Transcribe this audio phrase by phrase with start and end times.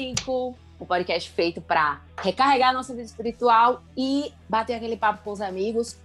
[0.00, 5.40] F5, um podcast feito para recarregar nossa vida espiritual e bater aquele papo com os
[5.40, 5.98] amigos.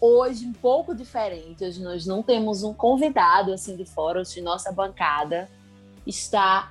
[0.00, 4.70] Hoje, um pouco diferente, hoje nós não temos um convidado assim de fora, hoje nossa
[4.70, 5.48] bancada
[6.06, 6.70] está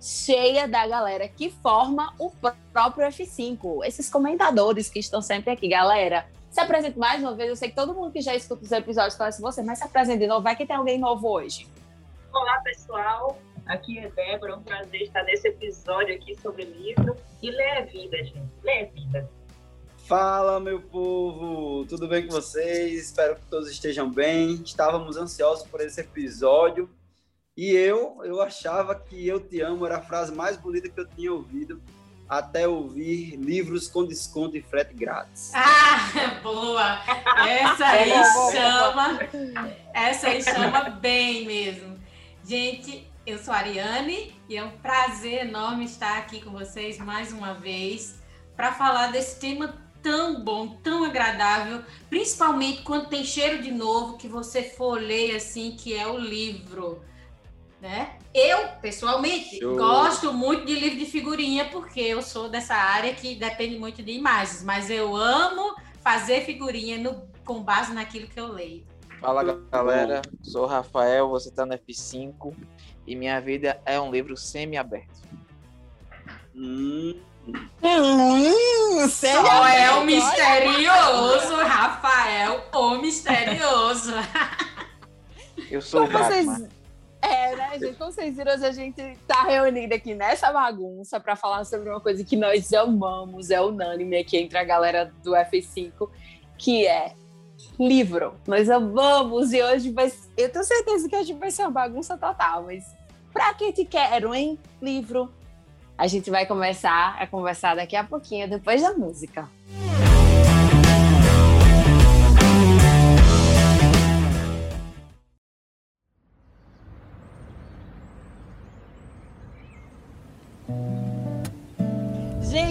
[0.00, 2.30] cheia da galera que forma o
[2.72, 3.84] próprio F5.
[3.84, 6.26] Esses comentadores que estão sempre aqui, galera.
[6.50, 7.48] Se apresente mais uma vez.
[7.48, 10.18] Eu sei que todo mundo que já escuta os episódios conhece você, mas se apresente
[10.18, 10.42] de novo.
[10.42, 11.68] Vai que tem alguém novo hoje.
[12.32, 13.38] Olá, pessoal.
[13.70, 14.52] Aqui é Débora.
[14.52, 17.16] É um prazer estar nesse episódio aqui sobre livro.
[17.40, 18.50] E ler a vida, gente.
[18.64, 19.30] Ler a vida.
[20.08, 21.86] Fala, meu povo!
[21.86, 23.00] Tudo bem com vocês?
[23.00, 24.54] Espero que todos estejam bem.
[24.54, 26.90] Estávamos ansiosos por esse episódio
[27.56, 31.06] e eu, eu achava que Eu Te Amo era a frase mais bonita que eu
[31.06, 31.80] tinha ouvido
[32.28, 35.52] até ouvir livros com desconto e frete grátis.
[35.54, 37.02] Ah, boa!
[37.46, 38.10] Essa aí
[38.50, 39.18] chama,
[39.94, 42.00] essa aí chama bem mesmo.
[42.44, 47.32] Gente, eu sou a Ariane e é um prazer enorme estar aqui com vocês mais
[47.32, 48.20] uma vez
[48.56, 54.26] para falar desse tema tão bom, tão agradável, principalmente quando tem cheiro de novo que
[54.26, 57.02] você folheia assim, que é o livro
[57.80, 58.16] né?
[58.34, 63.78] Eu, pessoalmente, gosto muito de livro de figurinha, porque eu sou dessa área que depende
[63.78, 68.84] muito de imagens, mas eu amo fazer figurinha no, com base naquilo que eu leio.
[69.20, 72.54] Fala galera, sou o Rafael, você está no F5
[73.06, 75.20] e minha vida é um livro semi-aberto.
[76.56, 77.20] Hum.
[77.82, 84.12] Hum, Só é o misterioso, Rafael, o misterioso.
[85.70, 86.56] Eu sou o Batman.
[86.56, 86.80] Vocês
[87.22, 87.96] é, né, gente?
[87.96, 92.24] Como vocês viram, a gente tá reunida aqui nessa bagunça para falar sobre uma coisa
[92.24, 96.08] que nós amamos, é unânime aqui entre a galera do F5,
[96.56, 97.14] que é
[97.78, 98.34] livro.
[98.46, 100.12] Nós amamos e hoje vai.
[100.36, 102.84] Eu tenho certeza que hoje vai ser uma bagunça total, mas
[103.32, 104.58] pra que te quero, hein?
[104.80, 105.30] Livro.
[105.96, 109.48] A gente vai começar a conversar daqui a pouquinho, depois da música.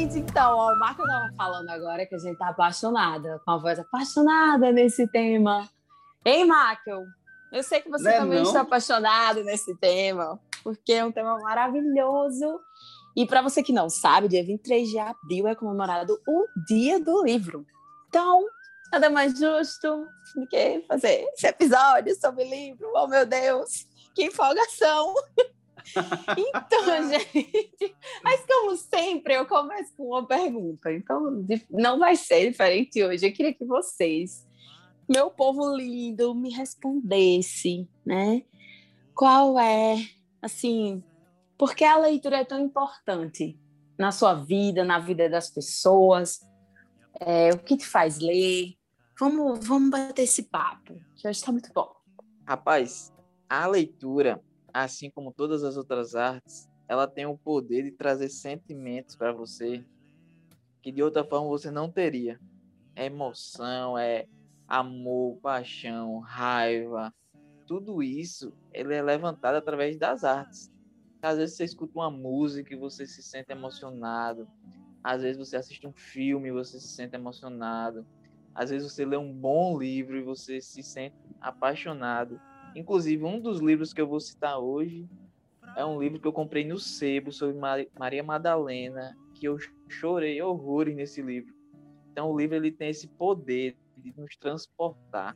[0.09, 3.57] Gente, então, ó, o Marco estava falando agora que a gente tá apaixonada, com a
[3.57, 5.69] voz apaixonada nesse tema.
[6.25, 7.05] Hein, Marco?
[7.51, 11.37] Eu sei que você não é também está apaixonado nesse tema, porque é um tema
[11.37, 12.59] maravilhoso.
[13.15, 17.23] E para você que não sabe, dia 23 de abril é comemorado o Dia do
[17.23, 17.63] Livro.
[18.07, 18.43] Então,
[18.91, 22.91] nada mais justo do que fazer esse episódio sobre livro.
[22.95, 25.13] Oh, meu Deus, que empolgação!
[26.37, 30.91] Então, gente, mas como sempre, eu começo com uma pergunta.
[30.91, 33.27] Então, não vai ser diferente hoje.
[33.27, 34.47] Eu queria que vocês,
[35.07, 38.43] meu povo lindo, me respondesse, né?
[39.15, 39.97] Qual é,
[40.41, 41.03] assim,
[41.57, 43.59] por que a leitura é tão importante
[43.97, 46.39] na sua vida, na vida das pessoas?
[47.19, 48.75] É, o que te faz ler?
[49.19, 51.93] Vamos, vamos bater esse papo, hoje está muito bom.
[52.47, 53.13] Rapaz,
[53.49, 54.41] a leitura
[54.73, 59.85] assim como todas as outras artes, ela tem o poder de trazer sentimentos para você
[60.81, 62.39] que de outra forma você não teria.
[62.95, 64.25] É emoção, é
[64.67, 67.13] amor, paixão, raiva,
[67.69, 70.71] tudo isso ele é levantado através das artes.
[71.21, 74.47] Às vezes você escuta uma música e você se sente emocionado.
[75.03, 78.07] Às vezes você assiste um filme e você se sente emocionado.
[78.55, 82.41] Às vezes você lê um bom livro e você se sente apaixonado.
[82.75, 85.07] Inclusive, um dos livros que eu vou citar hoje
[85.75, 87.57] é um livro que eu comprei no sebo sobre
[87.97, 89.57] Maria Madalena, que eu
[89.87, 91.53] chorei horrores nesse livro.
[92.11, 95.35] Então, o livro ele tem esse poder de nos transportar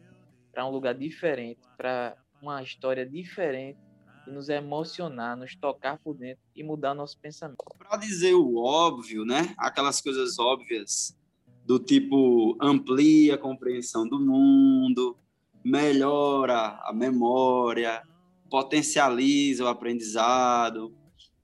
[0.51, 3.79] para um lugar diferente, para uma história diferente
[4.27, 7.57] e nos emocionar, nos tocar por dentro e mudar nosso pensamento.
[7.77, 9.53] Para dizer o óbvio, né?
[9.57, 11.17] Aquelas coisas óbvias
[11.65, 15.17] do tipo amplia a compreensão do mundo,
[15.63, 18.03] melhora a memória,
[18.49, 20.93] potencializa o aprendizado,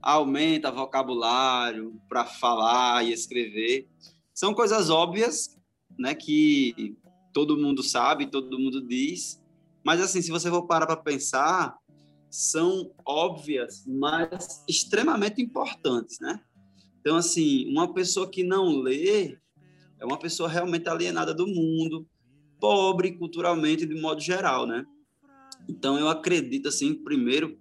[0.02, 3.88] aumenta vocabulário para falar e escrever.
[4.34, 5.58] São coisas óbvias,
[5.98, 6.96] né, que
[7.34, 9.42] todo mundo sabe, todo mundo diz,
[9.84, 11.76] mas assim, se você for parar para pensar,
[12.30, 16.40] são óbvias, mas extremamente importantes, né?
[17.00, 19.38] Então, assim, uma pessoa que não lê
[20.00, 22.08] é uma pessoa realmente alienada do mundo,
[22.60, 24.86] pobre culturalmente de modo geral, né?
[25.68, 27.58] Então eu acredito assim, primeiro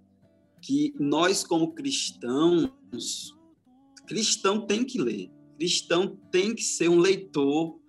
[0.61, 2.71] que nós como cristãos,
[4.07, 7.79] cristão tem que ler, cristão tem que ser um leitor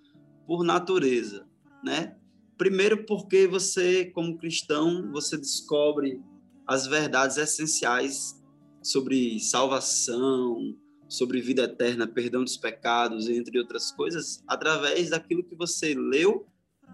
[0.47, 1.47] por natureza,
[1.83, 2.15] né?
[2.57, 6.21] Primeiro porque você como cristão, você descobre
[6.67, 8.39] as verdades essenciais
[8.81, 10.77] sobre salvação,
[11.09, 16.45] sobre vida eterna, perdão dos pecados, entre outras coisas, através daquilo que você leu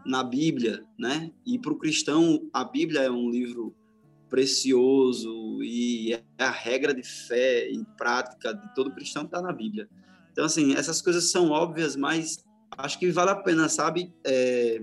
[0.08, 1.32] na Bíblia, né?
[1.46, 3.76] E para o cristão, a Bíblia é um livro
[4.30, 9.90] precioso e é a regra de fé e prática de todo cristão está na Bíblia.
[10.32, 12.44] Então, assim, essas coisas são óbvias, mas
[12.78, 14.82] acho que vale a pena, sabe, é,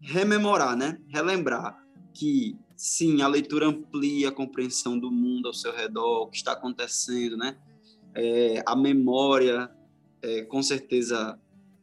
[0.00, 0.98] rememorar, né?
[1.08, 1.76] Relembrar
[2.14, 6.52] que, sim, a leitura amplia a compreensão do mundo ao seu redor, o que está
[6.52, 7.56] acontecendo, né?
[8.14, 9.70] É, a memória,
[10.22, 11.38] é, com certeza,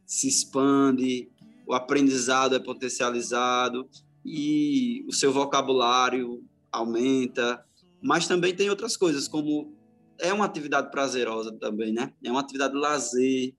[0.06, 1.28] se expande,
[1.70, 3.88] o aprendizado é potencializado
[4.24, 7.64] e o seu vocabulário aumenta,
[8.02, 9.72] mas também tem outras coisas, como
[10.18, 12.12] é uma atividade prazerosa também, né?
[12.24, 13.54] É uma atividade de lazer.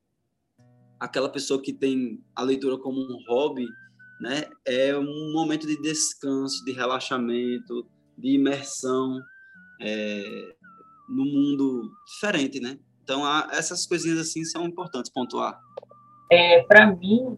[1.00, 3.66] Aquela pessoa que tem a leitura como um hobby,
[4.20, 4.44] né?
[4.66, 7.88] É um momento de descanso, de relaxamento,
[8.18, 9.22] de imersão
[9.80, 10.54] é,
[11.08, 12.78] no mundo diferente, né?
[13.06, 15.58] Então, essas coisinhas assim são importantes pontuar.
[16.32, 17.38] É, Para mim,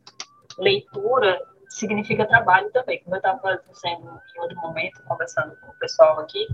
[0.57, 1.39] leitura
[1.69, 3.01] significa trabalho também.
[3.03, 6.47] Como eu estava dizendo em outro momento, conversando com o pessoal aqui,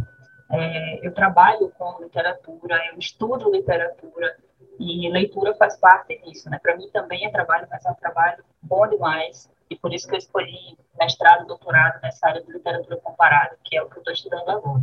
[0.51, 4.35] é, eu trabalho com literatura, eu estudo literatura
[4.79, 6.57] e leitura faz parte disso, né?
[6.61, 10.15] Para mim também é trabalho, mas é um trabalho bom demais e por isso que
[10.15, 14.13] eu escolhi mestrado, doutorado nessa área de literatura comparada, que é o que eu estou
[14.13, 14.81] estudando agora.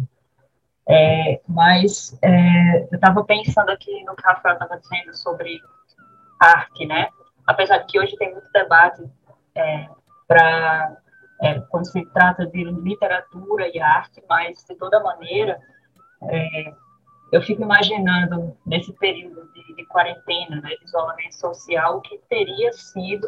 [0.88, 5.60] É, mas é, eu estava pensando aqui no que o Rafael estava dizendo sobre
[6.40, 7.08] arte, né?
[7.46, 9.02] Apesar de que hoje tem muito debate
[9.54, 9.88] é,
[10.26, 10.96] para
[11.42, 15.58] é, quando se trata de literatura e arte, mas de toda maneira,
[16.22, 16.72] é,
[17.32, 22.72] eu fico imaginando nesse período de, de quarentena, né, de isolamento social, o que teria
[22.72, 23.26] sido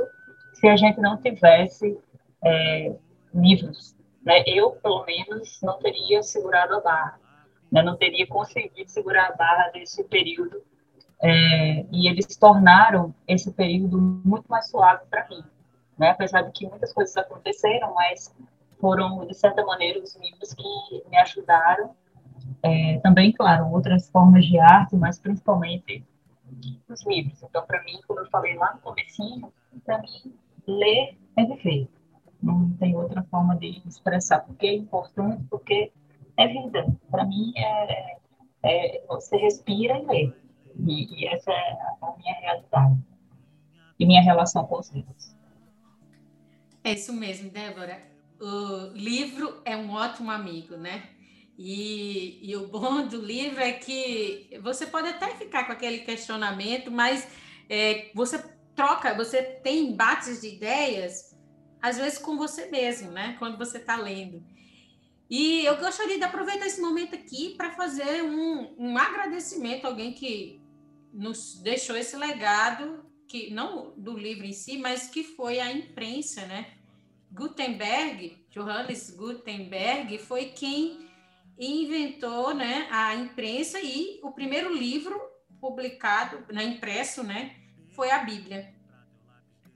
[0.55, 1.99] se a gente não tivesse
[2.44, 2.94] é,
[3.35, 3.97] livros.
[4.23, 4.43] Né?
[4.47, 7.20] Eu, pelo menos, não teria segurado a barra,
[7.70, 7.82] né?
[7.82, 10.62] não teria conseguido segurar a barra desse período,
[11.23, 15.43] é, e eles tornaram esse período muito mais suave para mim
[15.99, 16.11] né?
[16.11, 18.35] Apesar de que muitas coisas aconteceram, mas
[18.81, 21.91] foram, de certa maneira, os livros que me ajudaram.
[22.62, 26.05] É, também, claro, outras formas de arte, mas principalmente
[26.88, 27.43] os livros.
[27.43, 29.53] Então, para mim, como eu falei lá no comecinho,
[29.85, 30.32] para mim,
[30.67, 31.88] ler é viver.
[32.41, 35.93] Não tem outra forma de expressar porque é importante, porque
[36.37, 36.87] é vida.
[37.11, 38.17] Para mim, é,
[38.62, 40.32] é, você respira e lê.
[40.86, 43.02] E, e essa é a minha realidade.
[43.98, 45.36] E minha relação com os livros.
[46.84, 48.00] É isso mesmo, Débora.
[48.40, 51.10] O livro é um ótimo amigo, né?
[51.58, 56.88] E, e, o bom do livro é que você pode até ficar com aquele questionamento,
[56.88, 57.26] mas
[57.69, 58.38] é, você
[58.76, 61.36] troca, você tem embates de ideias,
[61.82, 63.34] às vezes com você mesmo, né?
[63.40, 64.40] Quando você está lendo.
[65.28, 70.12] E eu gostaria de aproveitar esse momento aqui para fazer um, um agradecimento a alguém
[70.12, 70.60] que
[71.12, 76.46] nos deixou esse legado que não do livro em si, mas que foi a imprensa,
[76.46, 76.75] né?
[77.31, 81.06] Gutenberg, Johannes Gutenberg, foi quem
[81.58, 85.20] inventou, né, a imprensa e o primeiro livro
[85.60, 87.56] publicado, na né, impresso, né,
[87.94, 88.72] foi a Bíblia.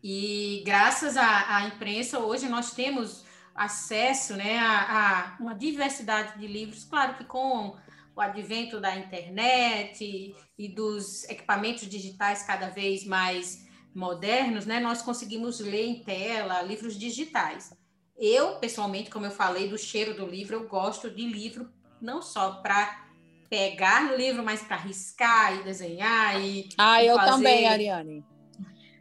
[0.03, 3.25] E graças à, à imprensa hoje nós temos
[3.55, 7.77] acesso, né, a, a uma diversidade de livros, claro que com
[8.15, 15.61] o advento da internet e, dos equipamentos digitais cada vez mais modernos, né, nós conseguimos
[15.61, 17.77] ler em tela livros digitais.
[18.17, 22.53] Eu, pessoalmente, como eu falei, do cheiro do livro, eu gosto de livro não só
[22.63, 23.07] para
[23.49, 28.25] pegar no livro, mas para riscar e desenhar e Ah, e eu também, Ariane.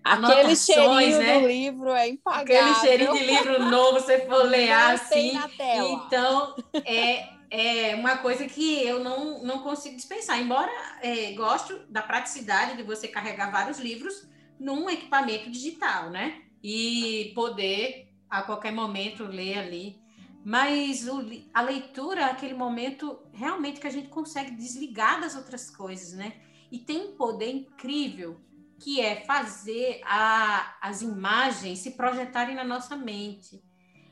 [0.04, 1.40] Aquele cheirinho né?
[1.40, 2.58] do livro é impagável.
[2.58, 5.40] Aquele cheirinho de livro novo, você for ler assim.
[5.54, 10.40] Então, é é uma coisa que eu não, não consigo dispensar.
[10.40, 14.26] Embora é, gosto da praticidade de você carregar vários livros
[14.58, 16.44] num equipamento digital, né?
[16.64, 20.02] E poder a qualquer momento ler ali.
[20.46, 21.22] Mas o,
[21.54, 26.34] a leitura é aquele momento realmente que a gente consegue desligar das outras coisas, né?
[26.72, 28.40] E tem um poder incrível
[28.80, 33.62] que é fazer a, as imagens se projetarem na nossa mente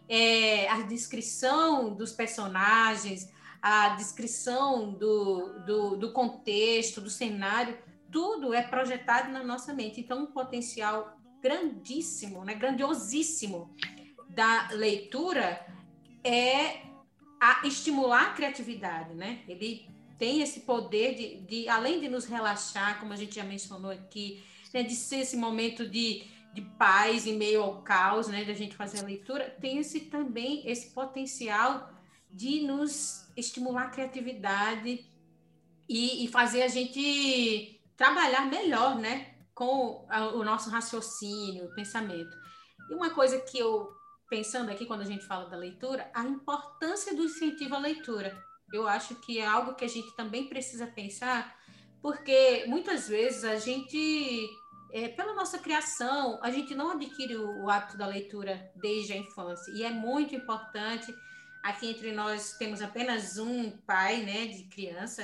[0.09, 7.77] é, a descrição dos personagens, a descrição do, do, do, contexto, do cenário,
[8.11, 10.01] tudo é projetado na nossa mente.
[10.01, 13.73] Então, um potencial grandíssimo, né, grandiosíssimo
[14.29, 15.65] da leitura
[16.23, 16.81] é
[17.39, 19.43] a estimular a criatividade, né?
[19.47, 19.87] Ele
[20.17, 24.43] tem esse poder de, de além de nos relaxar, como a gente já mencionou aqui,
[24.73, 28.75] né, de ser esse momento de de paz em meio ao caos, né, da gente
[28.75, 31.89] fazer a leitura, tem esse também esse potencial
[32.29, 35.05] de nos estimular a criatividade
[35.87, 39.33] e, e fazer a gente trabalhar melhor, né?
[39.53, 42.37] Com o nosso raciocínio, pensamento.
[42.89, 43.91] E uma coisa que eu,
[44.29, 48.41] pensando aqui quando a gente fala da leitura, a importância do incentivo à leitura.
[48.71, 51.57] Eu acho que é algo que a gente também precisa pensar,
[52.01, 54.47] porque muitas vezes a gente,
[54.91, 59.17] é, pela nossa criação, a gente não adquire o, o hábito da leitura desde a
[59.17, 59.71] infância.
[59.71, 61.13] E é muito importante.
[61.63, 65.23] Aqui entre nós temos apenas um pai né, de criança,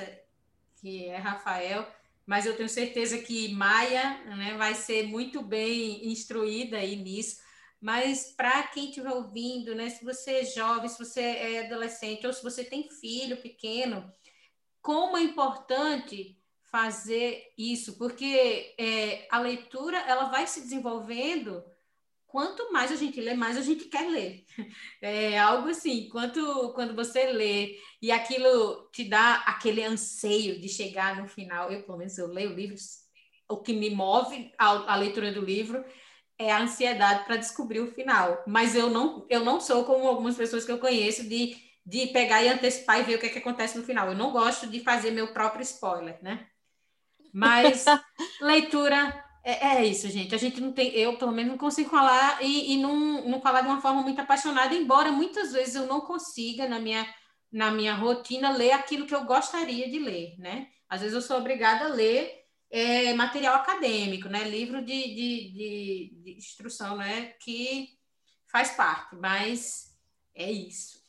[0.80, 1.86] que é Rafael,
[2.26, 7.40] mas eu tenho certeza que Maia né, vai ser muito bem instruída aí nisso.
[7.80, 12.32] Mas para quem estiver ouvindo, né, se você é jovem, se você é adolescente ou
[12.32, 14.12] se você tem filho pequeno,
[14.82, 16.38] como é importante
[16.70, 21.62] fazer isso, porque é, a leitura ela vai se desenvolvendo.
[22.26, 24.44] Quanto mais a gente lê, mais a gente quer ler.
[25.00, 31.16] É algo assim, quanto quando você lê e aquilo te dá aquele anseio de chegar
[31.20, 31.70] no final.
[31.72, 33.06] Eu, pelo menos, eu leio livros,
[33.48, 35.84] o que me move a, a leitura do livro
[36.38, 38.42] é a ansiedade para descobrir o final.
[38.46, 42.42] Mas eu não, eu não sou como algumas pessoas que eu conheço de, de pegar
[42.42, 44.08] e antecipar e ver o que, é que acontece no final.
[44.08, 46.48] Eu não gosto de fazer meu próprio spoiler, né?
[47.36, 47.84] Mas
[48.40, 50.34] leitura é, é, isso, gente.
[50.34, 53.60] A gente não tem, eu pelo menos não consigo falar e, e não, não falar
[53.60, 57.06] de uma forma muito apaixonada, embora muitas vezes eu não consiga na minha
[57.52, 60.68] na minha rotina ler aquilo que eu gostaria de ler, né?
[60.88, 64.48] Às vezes eu sou obrigada a ler é, material acadêmico, né?
[64.48, 67.34] Livro de, de, de, de instrução, né?
[67.40, 67.90] Que
[68.50, 69.96] faz parte, mas
[70.34, 71.00] é isso.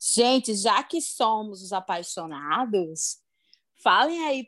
[0.00, 3.18] Gente, já que somos os apaixonados,
[3.86, 4.44] falem aí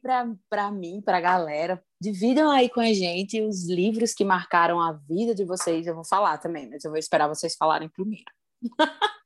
[0.50, 4.92] para mim, para a galera, dividam aí com a gente os livros que marcaram a
[4.92, 5.86] vida de vocês.
[5.86, 8.24] Eu vou falar também, mas eu vou esperar vocês falarem primeiro.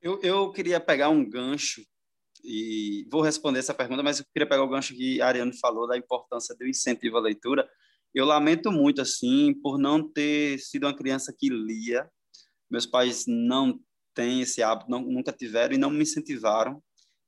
[0.00, 1.82] eu, eu queria pegar um gancho
[2.42, 5.86] e vou responder essa pergunta, mas eu queria pegar o gancho que a Ariane falou
[5.86, 7.68] da importância do incentivo à leitura.
[8.14, 12.10] Eu lamento muito, assim, por não ter sido uma criança que lia.
[12.70, 13.78] Meus pais não
[14.14, 16.82] têm esse hábito, não, nunca tiveram e não me incentivaram.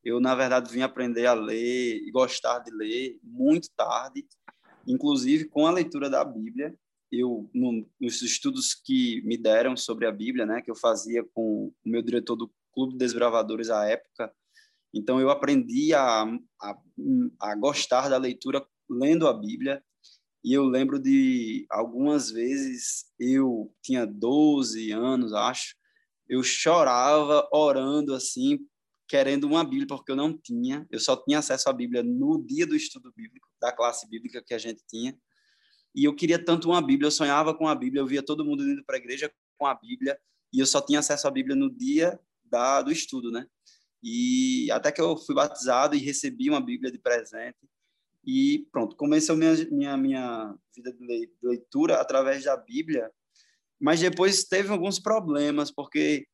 [0.05, 4.27] Eu, na verdade, vim aprender a ler e gostar de ler muito tarde,
[4.87, 6.75] inclusive com a leitura da Bíblia.
[7.11, 11.73] Eu, no, nos estudos que me deram sobre a Bíblia, né, que eu fazia com
[11.85, 14.33] o meu diretor do Clube de Desbravadores à época,
[14.95, 16.25] então, eu aprendi a,
[16.63, 16.79] a,
[17.41, 19.83] a gostar da leitura lendo a Bíblia.
[20.43, 25.75] E eu lembro de algumas vezes, eu tinha 12 anos, acho,
[26.29, 28.59] eu chorava orando assim,
[29.09, 30.87] querendo uma Bíblia, porque eu não tinha.
[30.91, 34.53] Eu só tinha acesso à Bíblia no dia do estudo bíblico, da classe bíblica que
[34.53, 35.19] a gente tinha.
[35.95, 38.63] E eu queria tanto uma Bíblia, eu sonhava com a Bíblia, eu via todo mundo
[38.63, 40.19] indo para a igreja com a Bíblia,
[40.53, 43.47] e eu só tinha acesso à Bíblia no dia da, do estudo, né?
[44.03, 47.59] E até que eu fui batizado e recebi uma Bíblia de presente.
[48.25, 53.11] E pronto, comecei minha, minha, minha vida de leitura através da Bíblia.
[53.81, 56.27] Mas depois teve alguns problemas, porque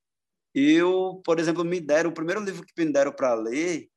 [0.54, 3.88] eu, por exemplo, me deram, o primeiro livro que me deram para ler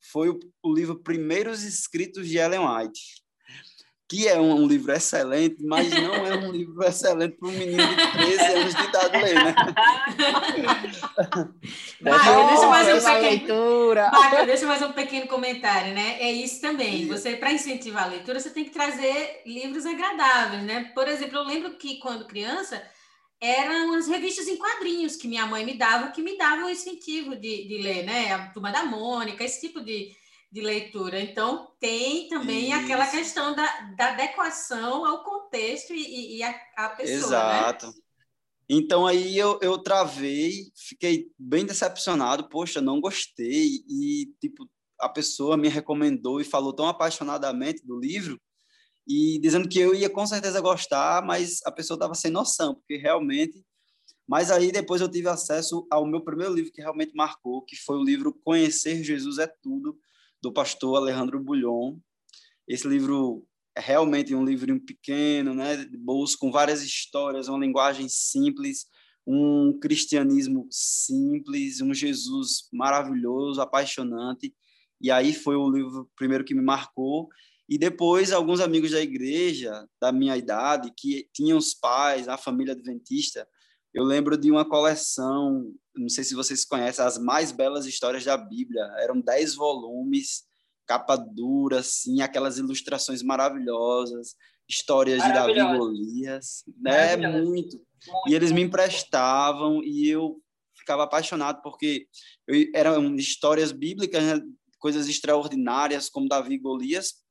[0.00, 3.24] foi o, o livro Primeiros Escritos de Ellen White
[4.06, 8.12] que é um, livro excelente, mas não é um livro excelente para um menino de
[8.12, 9.54] 13 anos de idade ler, né?
[12.00, 13.20] Marco, deixa eu fazer um pequeno...
[13.20, 14.10] leitura.
[14.10, 16.18] Marco, deixa eu fazer um pequeno comentário, né?
[16.20, 17.08] É isso também.
[17.08, 20.92] Você, para incentivar a leitura, você tem que trazer livros agradáveis, né?
[20.94, 22.82] Por exemplo, eu lembro que quando criança
[23.44, 27.36] eram as revistas em quadrinhos que minha mãe me dava, que me davam o incentivo
[27.36, 28.32] de, de ler, né?
[28.32, 30.16] A Turma da Mônica, esse tipo de,
[30.50, 31.20] de leitura.
[31.20, 32.80] Então, tem também Isso.
[32.80, 37.18] aquela questão da, da adequação ao contexto e, e a, a, pessoa.
[37.18, 37.26] Né?
[37.26, 37.86] Exato.
[37.88, 37.92] Né?
[38.68, 43.84] Então, aí eu, eu travei, fiquei bem decepcionado, poxa, não gostei.
[43.86, 44.66] E, tipo,
[44.98, 48.40] a pessoa me recomendou e falou tão apaixonadamente do livro,
[49.06, 52.96] e dizendo que eu ia com certeza gostar, mas a pessoa estava sem noção, porque
[52.96, 53.64] realmente.
[54.26, 57.98] Mas aí depois eu tive acesso ao meu primeiro livro que realmente marcou, que foi
[57.98, 59.98] o livro Conhecer Jesus é Tudo,
[60.42, 61.98] do pastor Alejandro Bulhon.
[62.66, 63.46] Esse livro
[63.76, 68.86] é realmente um livrinho pequeno, né, de bolso, com várias histórias, uma linguagem simples,
[69.26, 74.54] um cristianismo simples, um Jesus maravilhoso, apaixonante.
[75.00, 77.28] E aí foi o livro primeiro que me marcou.
[77.68, 82.74] E depois, alguns amigos da igreja, da minha idade, que tinham os pais, a família
[82.74, 83.48] adventista,
[83.92, 88.36] eu lembro de uma coleção, não sei se vocês conhecem, as mais belas histórias da
[88.36, 88.82] Bíblia.
[88.98, 90.44] Eram dez volumes,
[90.86, 94.34] capa dura, assim, aquelas ilustrações maravilhosas,
[94.68, 97.16] histórias de Davi e Golias, né?
[97.16, 97.40] Muito.
[97.42, 97.80] muito.
[98.26, 100.42] E eles me emprestavam e eu
[100.76, 102.06] ficava apaixonado porque
[102.46, 104.42] eu, eram histórias bíblicas, né?
[104.78, 107.23] coisas extraordinárias como Davi e Golias,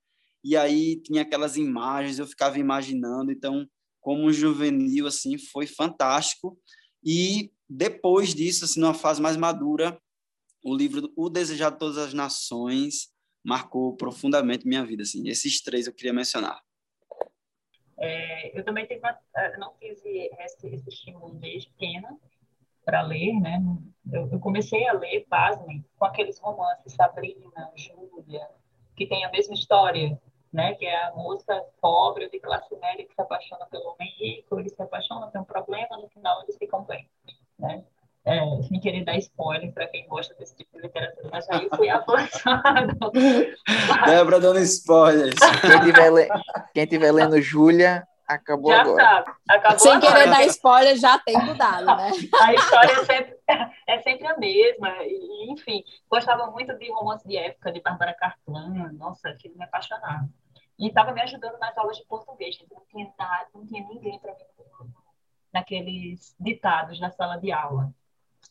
[0.44, 3.68] e aí tinha aquelas imagens, eu ficava imaginando, então,
[4.02, 6.58] como juvenil, assim, foi fantástico,
[7.04, 9.98] e depois disso, assim, numa fase mais madura,
[10.64, 13.12] o livro O Desejado de Todas as Nações
[13.44, 16.62] marcou profundamente minha vida, assim, esses três eu queria mencionar.
[17.98, 19.18] É, eu também tive uma,
[19.58, 22.18] não tive esse, esse estímulo desde pequena
[22.86, 23.62] para ler, né?
[24.12, 28.48] Eu, eu, comecei a ler, pasmem, com aqueles romances Sabrina, Júlia,
[28.96, 30.20] que tem a mesma história,
[30.53, 30.75] né?
[30.75, 34.74] Que é a moça pobre de classe média que se apaixona pelo homem rico, eles
[34.74, 37.10] se apaixonam, tem um problema, no final eles ficam bem,
[37.57, 37.83] né?
[38.25, 41.89] É, sem querer dar spoiler para quem gosta desse tipo de literatura, mas aí fui
[41.91, 43.12] avançando.
[44.05, 45.36] Débora dando spoilers.
[45.60, 46.29] Quem tiver, le...
[46.74, 49.03] quem tiver lendo Júlia, acabou já agora.
[49.03, 49.31] Sabe.
[49.50, 50.13] Acabou Sem agora.
[50.13, 52.12] querer dar spoiler, já tem dado, né?
[52.41, 53.38] A história é sempre,
[53.88, 54.89] é sempre a mesma.
[55.01, 58.93] E, enfim, gostava muito de romance de época, de Bárbara Cartlan.
[58.93, 60.29] Nossa, aquilo me apaixonava.
[60.80, 62.58] E estava me ajudando nas aulas de português.
[62.72, 64.44] Não tinha, nada, não tinha ninguém para mim
[65.53, 67.94] naqueles ditados na sala de aula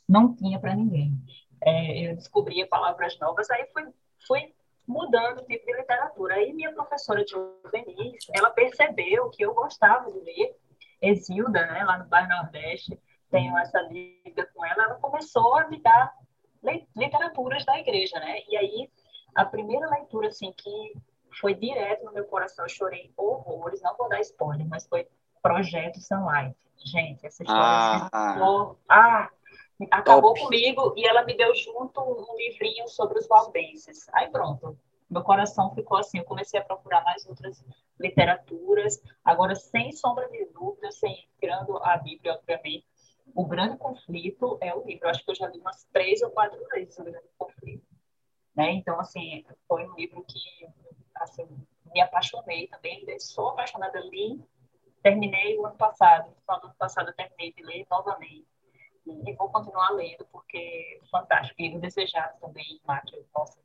[0.09, 1.13] não tinha para ninguém.
[1.61, 3.85] É, eu descobria palavras novas, aí fui,
[4.27, 4.55] fui
[4.87, 6.35] mudando o tipo de literatura.
[6.35, 10.57] Aí minha professora de juvenis, ela percebeu que eu gostava de ler
[11.01, 13.01] Exilda, né, lá no bairro Nordeste,
[13.31, 16.13] tenho essa liga com ela, ela começou a me dar
[16.97, 18.41] literaturas da igreja, né?
[18.49, 18.91] E aí
[19.35, 20.93] a primeira leitura assim que
[21.41, 25.07] foi direto no meu coração, eu chorei horrores, não vou dar spoiler, mas foi
[25.43, 26.57] Projeto Sunlight.
[26.85, 29.31] Gente, essa história ah, ah, ah
[29.91, 30.41] acabou Top.
[30.45, 34.09] comigo e ela me deu junto um livrinho sobre os valdenses.
[34.13, 34.77] Aí pronto,
[35.11, 37.65] meu coração ficou assim, eu comecei a procurar mais outras
[37.99, 42.87] literaturas, agora sem sombra de dúvida, sem tirando a Bíblia, obviamente,
[43.35, 45.07] o grande conflito é o livro.
[45.07, 47.87] Eu acho que eu já li umas três ou quatro vezes o grande conflito.
[48.55, 48.73] Né?
[48.73, 50.39] Então, assim, foi um livro que
[51.23, 51.47] assim,
[51.93, 54.43] me apaixonei também, sou apaixonada, li,
[55.03, 58.47] terminei o ano passado, no ano passado eu terminei de ler novamente
[59.07, 61.61] e vou continuar lendo, porque é fantástico.
[61.61, 63.59] E o Desejado também, Máquia, nossa,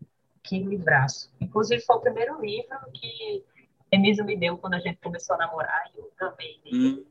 [0.43, 1.31] que livraço.
[1.39, 3.45] Inclusive, foi o primeiro livro que
[3.91, 6.61] Emílio me deu quando a gente começou a namorar, e eu amei.
[6.73, 7.05] Hum.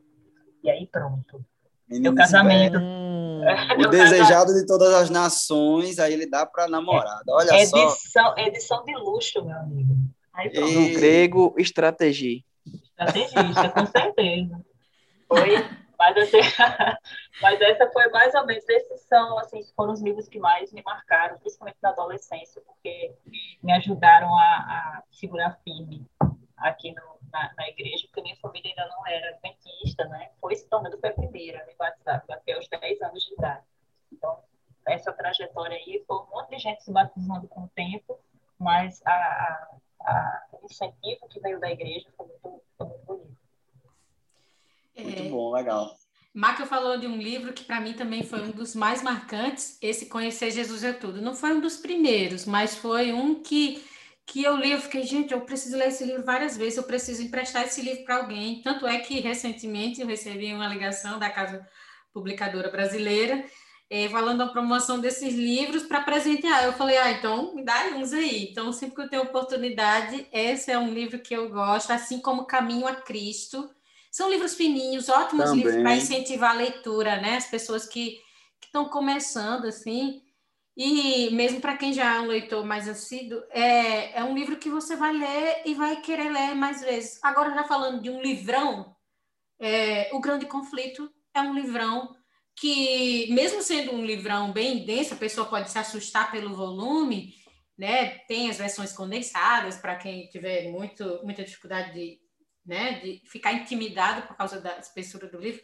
[0.63, 1.45] E aí, pronto.
[1.89, 2.79] Meu casamento.
[2.79, 3.43] Hum,
[3.79, 7.25] o desejado de todas as nações, aí ele dá para namorada.
[7.29, 8.35] Olha edição, só.
[8.37, 9.95] Edição de luxo, meu amigo.
[10.37, 10.71] Aí, pronto.
[10.73, 12.43] No grego, estratégia.
[12.67, 14.65] Estrategista, com certeza.
[15.29, 15.57] Foi
[15.99, 16.39] mas, assim,
[17.41, 20.83] mas essa foi mais ou menos, esses são, assim, foram os livros que mais me
[20.83, 23.15] marcaram, principalmente na adolescência, porque
[23.63, 26.07] me ajudaram a, a segurar firme
[26.57, 30.31] aqui no, na, na, igreja, porque minha família ainda não era adventista, né?
[30.41, 33.65] Foi se tornando foi a primeira me batizar, até os 10 anos de idade.
[34.13, 34.39] Então,
[34.87, 38.19] essa trajetória aí, foi um monte de gente se batizando com o tempo,
[38.59, 39.69] mas a, a,
[40.07, 43.37] a, o incentivo que veio da igreja foi muito, foi muito bonito.
[44.99, 45.29] Muito é...
[45.29, 45.97] bom, legal.
[46.37, 50.05] Maca falou de um livro que para mim também foi um dos mais marcantes, esse
[50.05, 51.23] Conhecer Jesus é Tudo.
[51.23, 53.83] Não foi um dos primeiros, mas foi um que,
[54.27, 57.23] que eu li, eu fiquei, gente, eu preciso ler esse livro várias vezes, eu preciso
[57.23, 58.61] emprestar esse livro para alguém.
[58.61, 61.67] Tanto é que recentemente eu recebi uma ligação da Casa
[62.13, 63.43] Publicadora Brasileira,
[63.89, 66.65] é, falando da promoção desses livros para presentear.
[66.65, 68.49] Eu falei, ah, então me dá uns aí.
[68.51, 72.47] Então, sempre que eu tenho oportunidade, esse é um livro que eu gosto, assim como
[72.47, 73.71] Caminho a Cristo
[74.17, 75.57] são livros fininhos, ótimos Também.
[75.57, 77.37] livros para incentivar a leitura, né?
[77.37, 78.19] As pessoas que
[78.65, 80.23] estão começando, assim.
[80.75, 84.71] E mesmo para quem já é um leitor mais assíduo, é, é um livro que
[84.71, 87.19] você vai ler e vai querer ler mais vezes.
[87.23, 88.97] Agora, já falando de um livrão,
[89.61, 92.17] é, O Grande Conflito é um livrão
[92.57, 97.35] que, mesmo sendo um livrão bem denso, a pessoa pode se assustar pelo volume,
[97.79, 98.19] né?
[98.21, 102.19] Tem as versões condensadas para quem tiver muito, muita dificuldade de,
[102.65, 105.63] né, de ficar intimidado por causa da espessura do livro.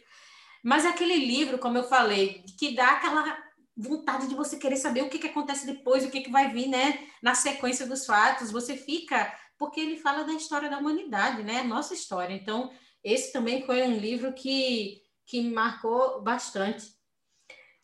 [0.63, 3.37] Mas aquele livro, como eu falei, que dá aquela
[3.75, 6.67] vontade de você querer saber o que, que acontece depois, o que, que vai vir,
[6.67, 8.51] né, na sequência dos fatos.
[8.51, 12.33] Você fica, porque ele fala da história da humanidade, né, nossa história.
[12.33, 12.71] Então,
[13.03, 16.85] esse também foi um livro que, que me marcou bastante.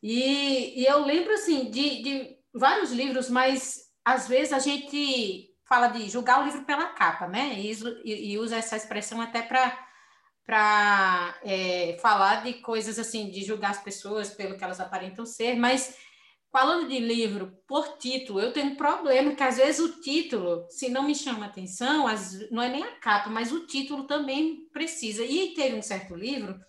[0.01, 5.87] E, e eu lembro, assim, de, de vários livros, mas às vezes a gente fala
[5.87, 7.53] de julgar o livro pela capa, né?
[7.59, 9.87] E, e, usa essa expressão até para
[10.45, 15.55] para é, falar de coisas assim, de julgar as pessoas pelo que elas aparentam ser,
[15.55, 15.95] mas
[16.51, 20.89] falando de livro por título, eu tenho um problema que às vezes o título, se
[20.89, 25.23] não me chama atenção, as, não é nem a capa, mas o título também precisa.
[25.23, 26.59] E teve um certo livro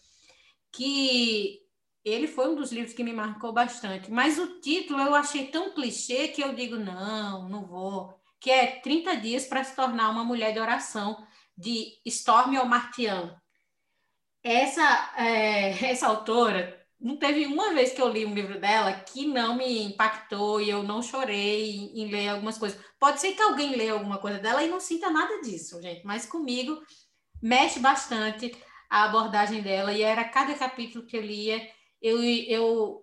[0.72, 1.60] que
[2.04, 5.74] ele foi um dos livros que me marcou bastante, mas o título eu achei tão
[5.74, 10.24] clichê que eu digo, não, não vou que é 30 dias para se tornar uma
[10.24, 11.24] mulher de oração,
[11.56, 13.38] de Stormy Omartian.
[14.42, 19.26] Essa, é, essa autora, não teve uma vez que eu li um livro dela que
[19.26, 22.80] não me impactou e eu não chorei em, em ler algumas coisas.
[22.98, 26.24] Pode ser que alguém leia alguma coisa dela e não sinta nada disso, gente, mas
[26.24, 26.82] comigo
[27.42, 28.54] mexe bastante
[28.90, 31.70] a abordagem dela e era cada capítulo que eu lia,
[32.02, 33.02] eu, eu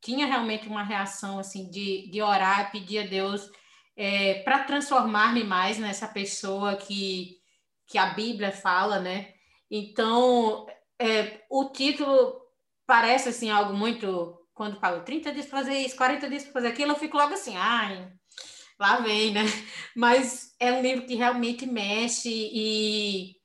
[0.00, 3.50] tinha realmente uma reação assim de, de orar, pedir a Deus
[3.96, 7.38] é, para transformar-me mais nessa pessoa que,
[7.86, 9.32] que a Bíblia fala, né?
[9.70, 10.66] Então,
[10.98, 12.40] é, o título
[12.86, 16.68] parece assim algo muito quando falo 30 dias para fazer isso, 40 dias para fazer
[16.68, 18.12] aquilo, eu fico logo assim, ai,
[18.78, 19.42] lá vem, né?
[19.96, 23.36] Mas é um livro que realmente mexe e,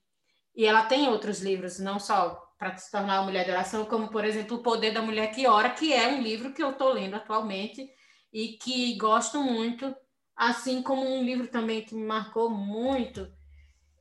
[0.57, 4.07] e ela tem outros livros, não só para se tornar uma mulher de oração, como,
[4.07, 6.91] por exemplo, O Poder da Mulher que Ora, que é um livro que eu estou
[6.91, 7.87] lendo atualmente
[8.33, 9.95] e que gosto muito,
[10.35, 13.31] assim como um livro também que me marcou muito,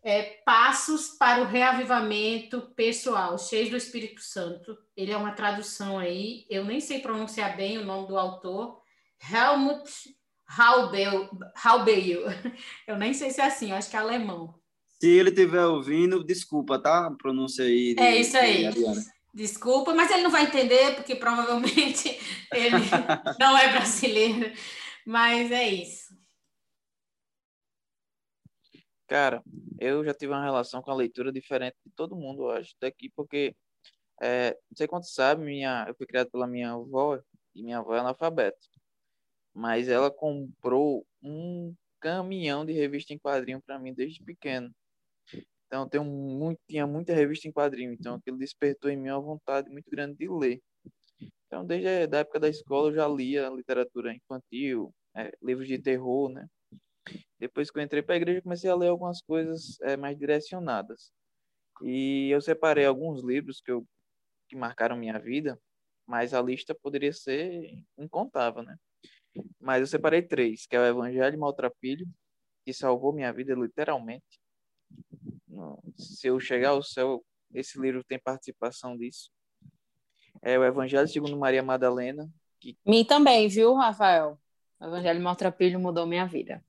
[0.02, 4.78] é Passos para o Reavivamento Pessoal, Cheios do Espírito Santo.
[4.96, 8.80] Ele é uma tradução aí, eu nem sei pronunciar bem o nome do autor,
[9.30, 10.16] Helmut
[10.46, 12.22] Halbeil, Halbeil.
[12.86, 14.54] Eu nem sei se é assim, acho que é alemão.
[15.00, 17.06] Se ele estiver ouvindo, desculpa, tá?
[17.06, 17.94] A pronúncia aí.
[17.94, 18.64] De, é isso aí.
[19.34, 22.18] Desculpa, mas ele não vai entender, porque provavelmente
[22.52, 22.76] ele
[23.38, 24.52] não é brasileiro.
[25.06, 26.16] Mas é isso.
[29.06, 29.42] Cara,
[29.78, 33.08] eu já tive uma relação com a leitura diferente de todo mundo, eu acho, daqui,
[33.14, 33.54] porque,
[34.20, 37.20] é, não sei quanto sabe, minha, eu fui criado pela minha avó,
[37.54, 38.58] e minha avó é analfabeta,
[39.54, 44.74] mas ela comprou um caminhão de revista em quadrinho para mim desde pequeno.
[45.66, 49.68] Então, tenho muito, tinha muita revista em quadrinho, então aquilo despertou em mim uma vontade
[49.70, 50.60] muito grande de ler.
[51.46, 56.28] Então, desde a época da escola, eu já lia literatura infantil, é, livros de terror,
[56.28, 56.46] né?
[57.38, 61.12] Depois que eu entrei para a igreja, comecei a ler algumas coisas é, mais direcionadas.
[61.82, 63.86] E eu separei alguns livros que, eu,
[64.48, 65.58] que marcaram minha vida,
[66.06, 68.76] mas a lista poderia ser incontável, né?
[69.60, 72.06] Mas eu separei três, que é o Evangelho Maltrapilho,
[72.64, 74.40] que salvou minha vida literalmente.
[75.96, 79.30] Se eu chegar ao céu, esse livro tem participação disso.
[80.42, 82.30] É o Evangelho segundo Maria Madalena.
[82.60, 82.76] Que...
[82.84, 84.38] Mim também, viu, Rafael?
[84.78, 86.64] O Evangelho Maltrapilho mudou minha vida.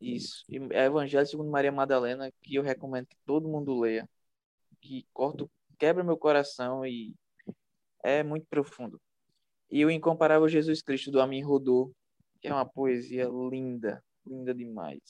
[0.00, 0.44] Isso.
[0.70, 4.08] É Evangelho segundo Maria Madalena, que eu recomendo que todo mundo leia.
[4.80, 7.14] Que corta, quebra meu coração e
[8.04, 9.00] é muito profundo.
[9.70, 11.92] E o Incomparável Jesus Cristo, do Amin Rodô,
[12.40, 15.00] que é uma poesia linda, linda demais.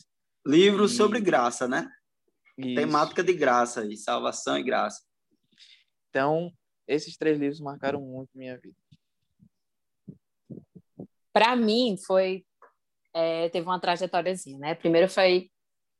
[0.46, 0.88] Livro e...
[0.88, 1.90] sobre graça, né?
[2.58, 2.74] Isso.
[2.74, 5.02] Temática de graça e salvação e graça.
[6.08, 6.50] Então,
[6.86, 8.76] esses três livros marcaram muito minha vida.
[11.32, 12.46] Para mim, foi
[13.12, 14.74] é, teve uma trajetóriazinha, né?
[14.74, 15.50] Primeiro foi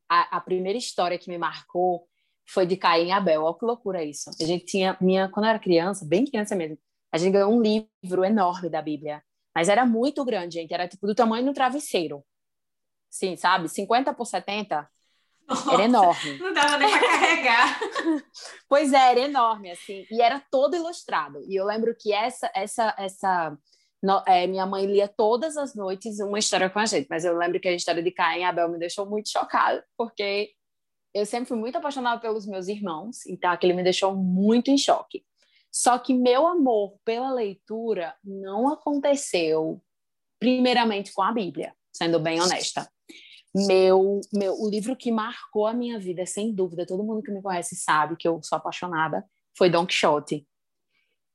[0.09, 2.07] a, a, primeira história que me marcou
[2.47, 3.42] foi de Caim e Abel.
[3.42, 4.31] Olha que loucura isso.
[4.40, 6.79] A gente tinha minha quando eu era criança, bem criança mesmo.
[7.11, 9.23] A gente ganhou um livro enorme da Bíblia,
[9.55, 10.75] mas era muito grande, gente.
[10.75, 12.23] Era tipo do tamanho do travesseiro.
[13.11, 13.69] Sim, sabe?
[13.69, 14.87] 50 por 70.
[15.48, 16.38] Nossa, era enorme.
[16.38, 17.80] Não dava nem para carregar.
[18.68, 21.40] pois é, era enorme assim, e era todo ilustrado.
[21.48, 23.56] E eu lembro que essa essa essa
[24.02, 27.37] no, é, minha mãe lia todas as noites uma história com a gente, mas eu
[27.37, 30.50] lembro que a história de Caim e Abel me deixou muito chocada, porque
[31.14, 35.24] eu sempre fui muito apaixonada pelos meus irmãos, então aquele me deixou muito em choque.
[35.72, 39.82] Só que meu amor pela leitura não aconteceu
[40.38, 42.90] primeiramente com a Bíblia, sendo bem honesta.
[43.57, 47.40] Meu, meu, o livro que marcou a minha vida, sem dúvida, todo mundo que me
[47.40, 49.25] conhece sabe que eu sou apaixonada,
[49.57, 50.47] foi Don Quixote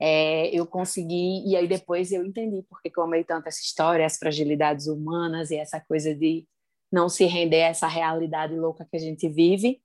[0.04, 4.04] é, eu consegui, e aí depois eu entendi porque que eu amei tanto essa história,
[4.04, 6.44] as fragilidades humanas e essa coisa de
[6.92, 9.80] não se render a essa realidade louca que a gente vive.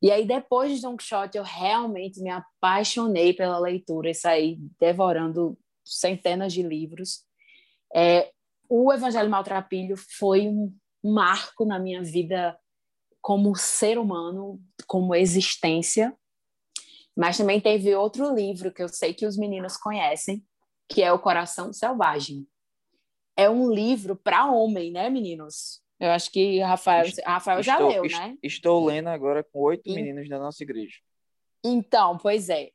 [0.00, 5.56] E aí, depois de Don Quixote, eu realmente me apaixonei pela leitura e saí devorando
[5.84, 7.22] centenas de livros.
[7.94, 8.30] É,
[8.70, 12.58] o Evangelho Maltrapilho foi um marco na minha vida
[13.20, 16.14] como ser humano, como existência,
[17.16, 20.44] mas também teve outro livro que eu sei que os meninos conhecem,
[20.88, 22.46] que é O Coração Selvagem.
[23.36, 25.80] É um livro para homem, né, meninos?
[26.00, 28.36] Eu acho que Rafael, Rafael estou, já leu, né?
[28.42, 29.94] Estou lendo agora com oito e...
[29.94, 30.96] meninos da nossa igreja.
[31.64, 32.70] Então, pois é.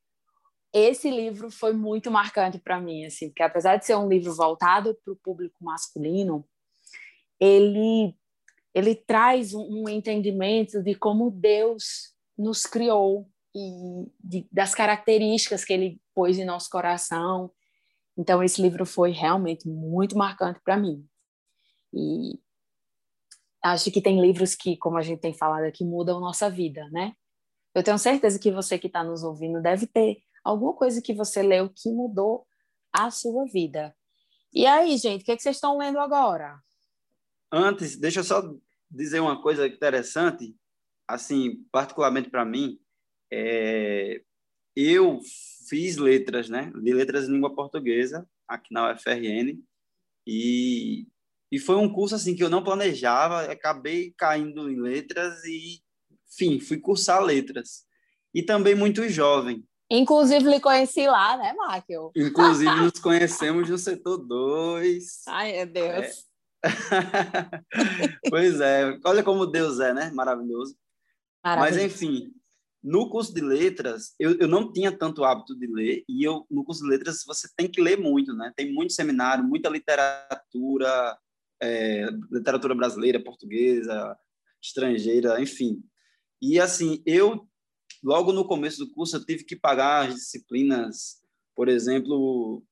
[0.74, 4.96] Esse livro foi muito marcante para mim, assim, porque apesar de ser um livro voltado
[5.04, 6.48] para o público masculino,
[7.40, 8.16] ele
[8.74, 15.74] ele traz um, um entendimento de como Deus nos criou e de, das características que
[15.74, 17.52] ele pôs em nosso coração.
[18.16, 21.04] Então, esse livro foi realmente muito marcante para mim.
[21.92, 22.40] E
[23.64, 27.14] acho que tem livros que, como a gente tem falado aqui, mudam nossa vida, né?
[27.74, 31.42] Eu tenho certeza que você que está nos ouvindo deve ter alguma coisa que você
[31.42, 32.46] leu que mudou
[32.94, 33.96] a sua vida.
[34.54, 36.60] E aí, gente, o que, é que vocês estão lendo agora?
[37.52, 38.44] Antes, deixa eu só
[38.90, 40.56] dizer uma coisa interessante,
[41.08, 42.80] assim, particularmente para mim,
[43.32, 44.22] é...
[44.76, 45.20] eu
[45.68, 46.72] fiz letras, né?
[46.82, 49.62] De letras em língua portuguesa aqui na UFRN
[50.26, 51.08] e
[51.52, 55.82] e foi um curso assim que eu não planejava, acabei caindo em letras e,
[56.30, 57.86] enfim, fui cursar letras.
[58.34, 59.66] E também muito jovem.
[59.90, 62.12] Inclusive, lhe conheci lá, né, Máquio?
[62.14, 65.22] Inclusive, nos conhecemos no setor 2.
[65.28, 66.06] Ai, meu Deus.
[66.06, 66.27] É.
[68.30, 70.12] pois é, olha como Deus é, né?
[70.12, 70.76] Maravilhoso.
[71.44, 71.78] Maravilhoso.
[71.78, 72.34] Mas, enfim,
[72.84, 76.64] no curso de letras, eu, eu não tinha tanto hábito de ler, e eu, no
[76.64, 78.52] curso de letras, você tem que ler muito, né?
[78.56, 81.18] Tem muito seminário, muita literatura,
[81.62, 84.18] é, literatura brasileira, portuguesa,
[84.62, 85.84] estrangeira, enfim.
[86.42, 87.48] E assim, eu
[88.04, 91.22] logo no começo do curso eu tive que pagar as disciplinas,
[91.56, 92.64] por exemplo,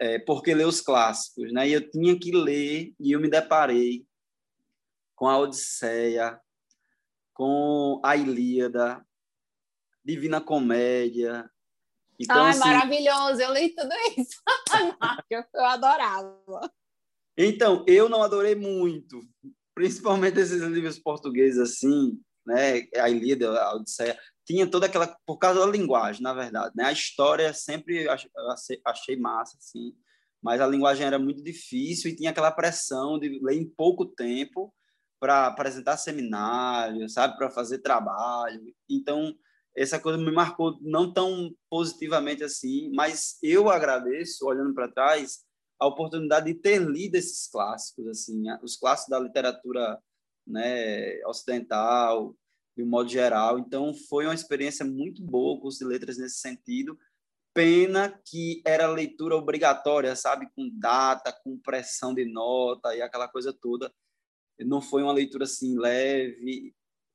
[0.00, 1.68] é, porque ler os clássicos, né?
[1.68, 4.06] E eu tinha que ler e eu me deparei
[5.16, 6.40] com a Odisseia,
[7.34, 9.04] com a Ilíada,
[10.04, 11.50] Divina Comédia.
[12.18, 13.40] Então, Ai, assim, maravilhoso!
[13.40, 14.40] Eu li tudo isso.
[15.30, 16.72] eu adorava.
[17.36, 19.20] Então, eu não adorei muito,
[19.74, 22.88] principalmente esses livros portugueses assim, né?
[22.96, 26.84] A Ilíada, a Odisseia, tinha toda aquela por causa da linguagem, na verdade, né?
[26.84, 28.06] A história sempre
[28.82, 29.94] achei massa assim,
[30.42, 34.74] mas a linguagem era muito difícil e tinha aquela pressão de ler em pouco tempo
[35.20, 38.74] para apresentar seminário, sabe, para fazer trabalho.
[38.88, 39.34] Então,
[39.76, 45.40] essa coisa me marcou não tão positivamente assim, mas eu agradeço olhando para trás
[45.78, 49.98] a oportunidade de ter lido esses clássicos, assim, os clássicos da literatura
[50.46, 52.34] né, ocidental,
[52.78, 53.58] de um modo geral.
[53.58, 56.96] Então, foi uma experiência muito boa o curso de letras nesse sentido.
[57.52, 60.48] Pena que era leitura obrigatória, sabe?
[60.54, 63.92] Com data, com pressão de nota e aquela coisa toda.
[64.60, 66.72] Não foi uma leitura assim leve,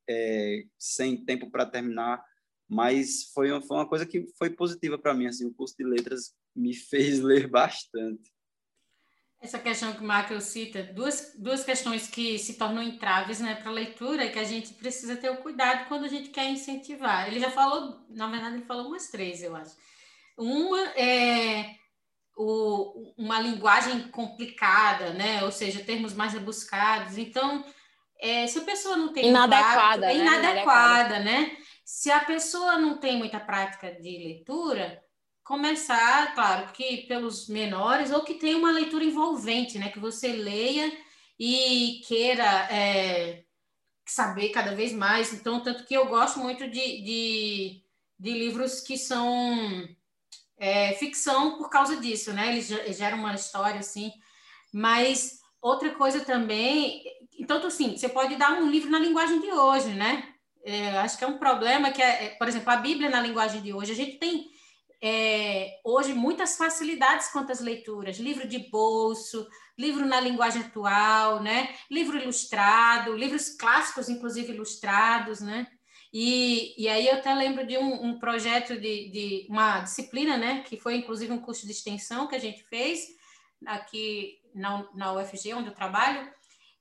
[0.10, 2.22] é, sem tempo para terminar,
[2.68, 5.28] mas foi, foi uma coisa que foi positiva para mim.
[5.28, 8.33] Assim, o curso de letras me fez ler bastante.
[9.44, 13.70] Essa questão que o Marco cita, duas, duas questões que se tornam entraves né, para
[13.70, 17.28] a leitura, que a gente precisa ter o cuidado quando a gente quer incentivar.
[17.28, 19.76] Ele já falou, na verdade, ele falou umas três, eu acho.
[20.38, 21.76] Uma é
[22.38, 25.44] o, uma linguagem complicada, né?
[25.44, 27.18] ou seja, termos mais rebuscados.
[27.18, 27.66] Então,
[28.22, 29.28] é, se a pessoa não tem.
[29.28, 30.08] Inadequada.
[30.08, 30.38] Prática, né?
[30.38, 31.58] inadequada, né?
[31.84, 35.04] Se a pessoa não tem muita prática de leitura,
[35.44, 39.90] começar, claro, que pelos menores, ou que tenha uma leitura envolvente, né?
[39.90, 40.92] Que você leia
[41.38, 43.44] e queira é,
[44.06, 45.34] saber cada vez mais.
[45.34, 47.84] Então, tanto que eu gosto muito de, de,
[48.20, 49.88] de livros que são
[50.58, 52.54] é, ficção por causa disso, né?
[52.54, 54.12] Eles geram uma história assim.
[54.72, 57.04] Mas outra coisa também,
[57.38, 60.30] então assim, você pode dar um livro na linguagem de hoje, né?
[60.66, 63.62] É, acho que é um problema que é, é por exemplo, a Bíblia na linguagem
[63.62, 64.53] de hoje, a gente tem
[65.06, 69.46] é, hoje muitas facilidades quanto às leituras, livro de bolso,
[69.78, 71.76] livro na linguagem atual, né?
[71.92, 75.68] livro ilustrado, livros clássicos, inclusive ilustrados, né?
[76.14, 80.62] E, e aí eu até lembro de um, um projeto de, de, uma disciplina, né?
[80.62, 83.02] Que foi inclusive um curso de extensão que a gente fez
[83.66, 86.32] aqui na, na UFG, onde eu trabalho,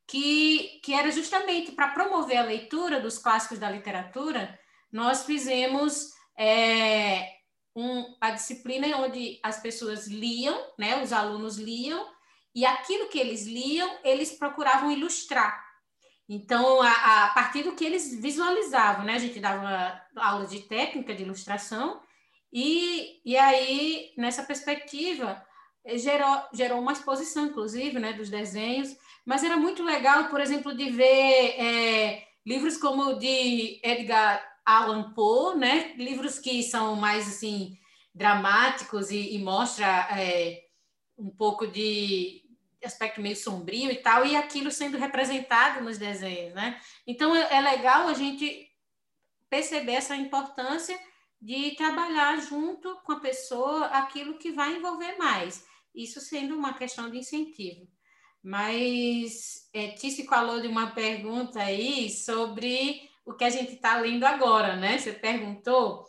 [0.07, 4.57] que, que era justamente para promover a leitura dos clássicos da literatura,
[4.93, 7.42] nós fizemos é,
[7.75, 12.07] um, a disciplina onde as pessoas liam, né, os alunos liam,
[12.55, 15.65] e aquilo que eles liam, eles procuravam ilustrar.
[16.29, 21.15] Então, a, a partir do que eles visualizavam, né, a gente dava aula de técnica
[21.15, 22.01] de ilustração,
[22.53, 25.43] e, e aí, nessa perspectiva,
[25.97, 30.91] gerou, gerou uma exposição, inclusive, né, dos desenhos, mas era muito legal, por exemplo, de
[30.91, 35.95] ver é, livros como o de Edgar Allan Poe, né?
[35.97, 37.79] Livros que são mais assim
[38.15, 39.87] dramáticos e, e mostra
[40.19, 40.65] é,
[41.19, 42.43] um pouco de
[42.85, 46.81] aspecto meio sombrio e tal, e aquilo sendo representado nos desenhos, né?
[47.07, 48.69] Então é, é legal a gente
[49.49, 50.99] perceber essa importância
[51.41, 55.67] de trabalhar junto com a pessoa aquilo que vai envolver mais.
[55.95, 57.87] Isso sendo uma questão de incentivo.
[58.43, 64.25] Mas é, Tício falou de uma pergunta aí sobre o que a gente está lendo
[64.25, 64.99] agora, né?
[64.99, 66.05] Você perguntou.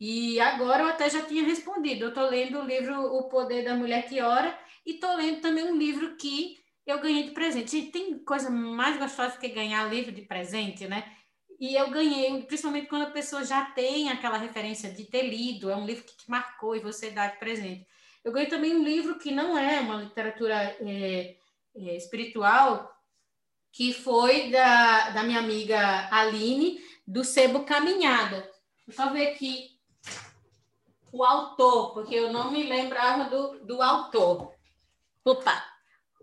[0.00, 2.04] E agora eu até já tinha respondido.
[2.04, 5.64] Eu estou lendo o livro O Poder da Mulher que Ora e estou lendo também
[5.64, 7.72] um livro que eu ganhei de presente.
[7.72, 11.12] Gente, tem coisa mais gostosa que ganhar livro de presente, né?
[11.60, 15.76] E eu ganhei, principalmente quando a pessoa já tem aquela referência de ter lido, é
[15.76, 17.84] um livro que te marcou e você dá de presente.
[18.24, 21.36] Eu ganhei também um livro que não é uma literatura é,
[21.74, 22.90] é, espiritual,
[23.78, 28.50] que foi da, da minha amiga Aline, do Sebo Caminhada.
[28.84, 29.78] Deixa eu ver aqui
[31.12, 34.52] o autor, porque eu não me lembrava do, do autor.
[35.24, 35.64] Opa!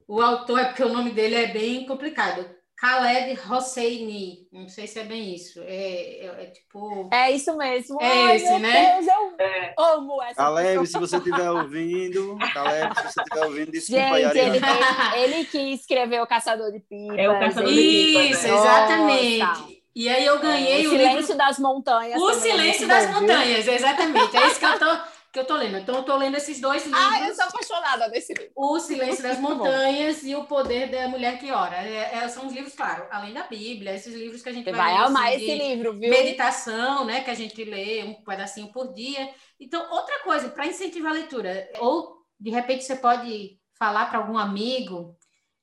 [0.05, 2.45] O autor é porque o nome dele é bem complicado.
[2.85, 7.09] Khaled Hosseini, não sei se é bem isso, é, é, é tipo...
[7.11, 7.99] É isso mesmo.
[7.99, 8.93] É Ai, esse, né?
[8.93, 9.73] Deus, eu é.
[9.77, 14.57] amo essa Caleb, se você estiver ouvindo, Caleb, se você estiver ouvindo, desculpa Gente, ele,
[14.57, 17.17] ele, ele, que escreveu O Caçador de Pipas.
[17.17, 18.29] É o Caçador de Pipas.
[18.29, 18.53] Isso, né?
[18.53, 19.37] exatamente.
[19.39, 19.75] Nossa.
[19.95, 21.37] E aí eu ganhei é, o, o Silêncio livro...
[21.37, 22.21] das Montanhas.
[22.21, 23.73] O é Silêncio das bom, Montanhas, viu?
[23.73, 24.37] exatamente.
[24.37, 24.97] É isso que eu tô
[25.35, 25.77] que eu tô lendo.
[25.77, 27.03] Então, eu tô lendo esses dois livros.
[27.03, 28.53] Ah, eu sou apaixonada desse livro.
[28.55, 31.75] O Silêncio das Montanhas e O Poder da Mulher que Ora.
[31.75, 34.71] É, é, são os livros, claro, além da Bíblia, esses livros que a gente Você
[34.71, 36.09] vai, vai amar assim, esse livro, viu?
[36.09, 37.21] Meditação, né?
[37.21, 39.29] Que a gente lê um pedacinho por dia.
[39.59, 44.37] Então, outra coisa, para incentivar a leitura, ou de repente você pode falar para algum
[44.37, 45.17] amigo,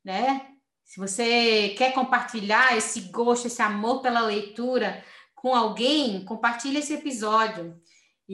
[0.05, 0.49] né?
[0.85, 5.03] Se você quer compartilhar esse gosto, esse amor pela leitura
[5.35, 7.82] com alguém, compartilhe esse episódio.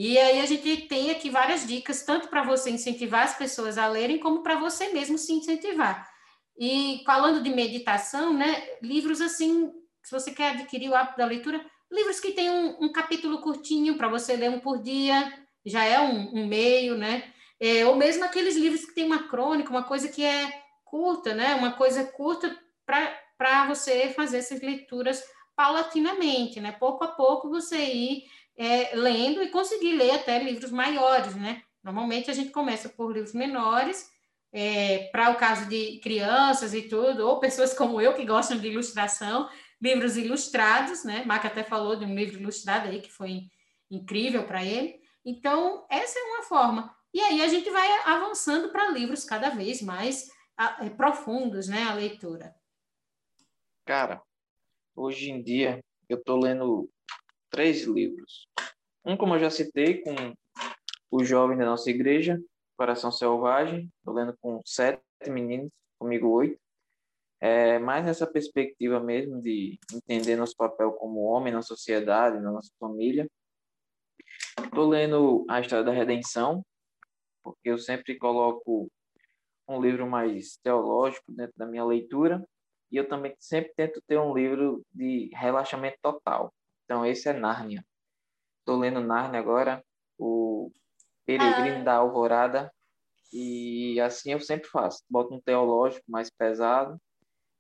[0.01, 3.89] E aí a gente tem aqui várias dicas, tanto para você incentivar as pessoas a
[3.89, 6.09] lerem, como para você mesmo se incentivar.
[6.57, 11.61] E falando de meditação, né, livros assim, se você quer adquirir o hábito da leitura,
[11.91, 15.33] livros que tem um, um capítulo curtinho para você ler um por dia,
[15.67, 17.33] já é um, um meio, né?
[17.59, 21.57] É, ou mesmo aqueles livros que tem uma crônica, uma coisa que é curta, né?
[21.57, 22.57] Uma coisa curta
[22.87, 25.21] para você fazer essas leituras
[25.57, 26.71] paulatinamente, né?
[26.71, 28.23] Pouco a pouco você ir
[28.59, 31.63] é, lendo e conseguir ler até livros maiores, né?
[31.83, 34.11] Normalmente a gente começa por livros menores,
[34.53, 38.67] é, para o caso de crianças e tudo, ou pessoas como eu que gostam de
[38.67, 39.49] ilustração,
[39.81, 41.25] livros ilustrados, né?
[41.25, 43.43] Maca até falou de um livro ilustrado aí que foi
[43.89, 44.99] incrível para ele.
[45.25, 46.93] Então, essa é uma forma.
[47.15, 50.29] E aí a gente vai avançando para livros cada vez mais
[50.81, 51.85] é, profundos, né?
[51.85, 52.53] A leitura.
[53.87, 54.21] Cara,
[54.97, 56.91] hoje em dia eu estou lendo
[57.51, 58.47] três livros.
[59.05, 60.15] Um, como eu já citei, com
[61.11, 62.41] o jovem da nossa igreja,
[62.77, 66.61] Coração Selvagem, estou lendo com sete meninos, comigo oito.
[67.41, 72.71] É, mais nessa perspectiva mesmo de entender nosso papel como homem na sociedade, na nossa
[72.81, 73.29] família.
[74.63, 76.65] Estou lendo A História da Redenção,
[77.43, 78.91] porque eu sempre coloco
[79.69, 82.45] um livro mais teológico dentro da minha leitura,
[82.91, 86.53] e eu também sempre tento ter um livro de relaxamento total.
[86.89, 87.85] Então, esse é Nárnia.
[88.61, 89.85] Estou lendo Nárnia agora,
[90.19, 90.73] o
[91.27, 91.85] Peregrino ah.
[91.85, 92.73] da Alvorada,
[93.31, 95.05] e assim eu sempre faço.
[95.07, 96.99] Boto um teológico mais pesado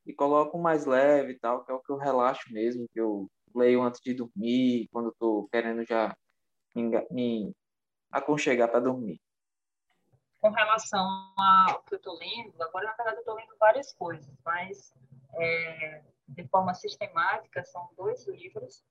[0.07, 2.99] e coloco um mais leve e tal, que é o que eu relaxo mesmo, que
[2.99, 6.17] eu leio antes de dormir, quando estou querendo já
[7.11, 7.55] me
[8.11, 9.21] aconchegar para dormir.
[10.41, 14.35] Com relação ao que eu estou lendo, agora na verdade eu estou lendo várias coisas,
[14.43, 14.95] mas
[15.35, 18.83] é, de forma sistemática são dois livros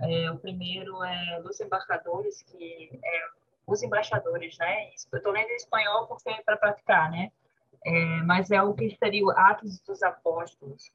[0.00, 3.26] é, o primeiro é Los Embarcadores, que é
[3.66, 4.90] os embaixadores, né?
[5.10, 7.32] Eu estou lendo em espanhol porque é para praticar, né?
[7.84, 10.90] É, mas é o que seria o Atos dos Apóstolos,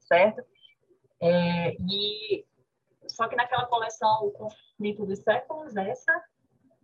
[0.00, 0.42] certo?
[1.20, 2.44] É, e
[3.08, 6.24] só que naquela coleção O Conflito dos Séculos, essa,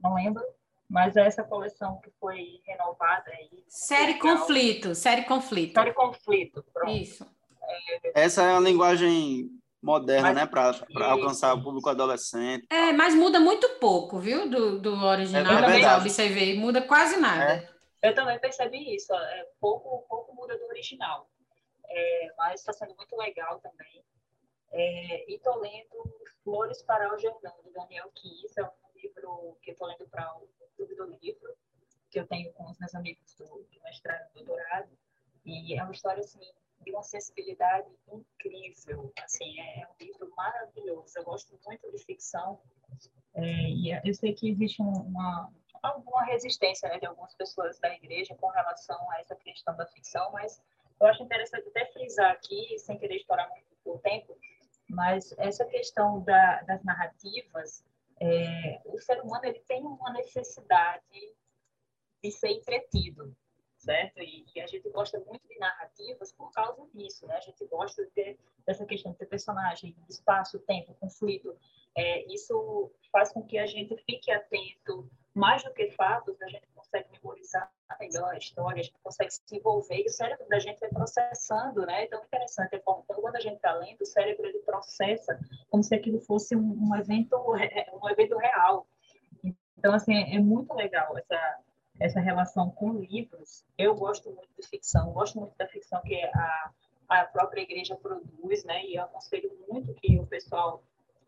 [0.03, 0.42] não lembro,
[0.88, 3.64] mas é essa coleção que foi renovada aí.
[3.68, 5.75] Série Conflito, série Conflito.
[5.75, 6.92] Série Conflito, pronto.
[6.92, 7.27] Isso.
[7.62, 9.51] É, essa é a linguagem
[9.82, 10.46] moderna, mas, né?
[10.46, 12.66] Para alcançar o público adolescente.
[12.70, 14.48] É, mas muda muito pouco, viu?
[14.48, 16.56] Do, do original, é, é já observei.
[16.56, 17.54] Muda quase nada.
[17.54, 17.72] É.
[18.02, 19.12] Eu também percebi isso.
[19.12, 21.28] É, pouco, pouco muda do original.
[21.88, 24.04] É, mas está sendo muito legal também.
[24.70, 26.12] É, e estou lendo
[26.42, 28.58] Flores para o Jordão, do Daniel Kiss.
[28.58, 31.54] É um livro que estou lendo para o Clube do Livro,
[32.10, 34.88] que eu tenho com os meus amigos do, do mestrado e doutorado.
[35.44, 36.40] E é uma história assim,
[36.85, 39.12] de uma sensibilidade incrível.
[39.22, 41.12] Assim, é um livro maravilhoso.
[41.16, 42.60] Eu gosto muito de ficção
[43.35, 45.50] é, e eu sei que existe uma
[45.83, 50.30] alguma resistência né, de algumas pessoas da igreja com relação a essa questão da ficção,
[50.30, 50.62] mas
[51.00, 54.38] eu acho interessante até frisar aqui, sem querer estourar muito o tempo,
[54.88, 57.85] mas essa questão da, das narrativas,
[58.20, 61.35] é, o ser humano ele tem uma necessidade
[62.22, 63.37] de ser entretido
[63.83, 64.18] certo?
[64.18, 67.37] E, e, a gente gosta muito de narrativas por causa disso, né?
[67.37, 71.56] A gente gosta de ter, dessa questão de ter personagem, espaço, tempo, conflito.
[71.96, 76.66] É, isso faz com que a gente fique atento, mais do que fatos, a gente
[76.74, 80.80] consegue memorizar melhor a história, a gente consegue se envolver e o cérebro da gente
[80.80, 82.04] vai processando, né?
[82.04, 82.76] Então, é interessante.
[82.76, 85.38] Então, quando a gente está lendo, o cérebro ele processa
[85.70, 88.87] como se aquilo fosse um, um, evento, um evento real.
[89.76, 91.58] Então, assim, é muito legal essa,
[92.03, 93.65] essa relação com livros.
[93.79, 96.71] Eu gosto muito de ficção, gosto muito da ficção que a,
[97.09, 98.85] a própria igreja produz, né?
[98.85, 100.83] E eu aconselho muito que o pessoal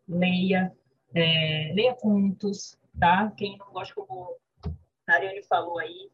[0.07, 0.75] leia,
[1.13, 3.31] é, leia contos, tá?
[3.37, 4.35] Quem não gosta, como
[5.07, 6.11] a Ariane falou aí,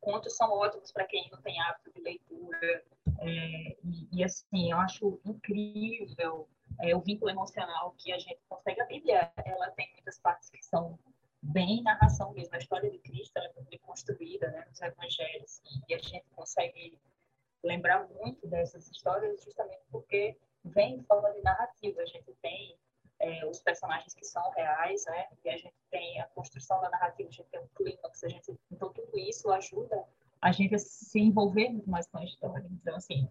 [0.00, 2.84] contos são ótimos para quem não tem hábito de leitura.
[3.20, 6.48] É, e, e, assim, eu acho incrível
[6.80, 8.80] é, o vínculo emocional que a gente consegue.
[8.80, 10.96] A Bíblia, ela tem muitas partes que são
[11.42, 12.54] bem narração mesmo.
[12.54, 16.98] A história de Cristo ela é construída né, nos evangelhos e a gente consegue
[17.62, 22.00] lembrar muito dessas histórias justamente porque vem em forma de narrativa.
[22.00, 22.76] A gente tem
[23.18, 25.26] é, os personagens que são reais, né?
[25.44, 28.58] E a gente tem a construção da narrativa, a gente tem o clímax, a gente...
[28.70, 30.04] Então, tudo isso ajuda
[30.40, 32.66] a gente a se envolver muito mais com a história.
[32.70, 33.28] Então, assim,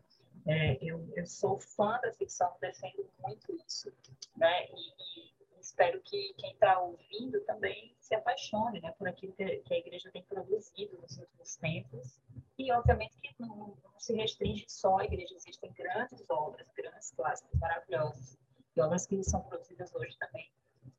[0.48, 3.92] é, eu, eu sou fã da ficção, defendo muito isso,
[4.36, 4.66] né?
[4.66, 9.78] E, e espero que quem está ouvindo também se apaixone né, por aquilo que, a
[9.78, 12.22] igreja tem produzido nos últimos tempos.
[12.56, 17.60] E, obviamente, que não, não se restringe só à igreja, existem grandes obras, grandes clássicos
[17.60, 18.38] maravilhosos,
[18.76, 20.52] e obras que são produzidas hoje também,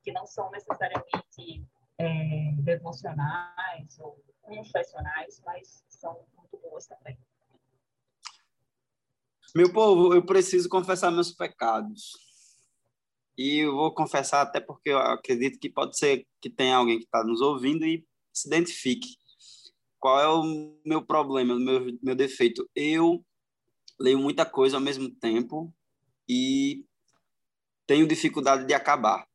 [0.03, 1.65] que não são necessariamente
[1.99, 7.17] é, devocionais ou confessionais, mas são muito boas também.
[9.55, 12.26] Meu povo, eu preciso confessar meus pecados.
[13.37, 17.05] E eu vou confessar até porque eu acredito que pode ser que tenha alguém que
[17.05, 19.17] está nos ouvindo e se identifique.
[19.99, 22.69] Qual é o meu problema, o meu, meu defeito?
[22.75, 23.25] Eu
[23.99, 25.75] leio muita coisa ao mesmo tempo
[26.29, 26.85] e
[27.87, 29.27] tenho dificuldade de acabar.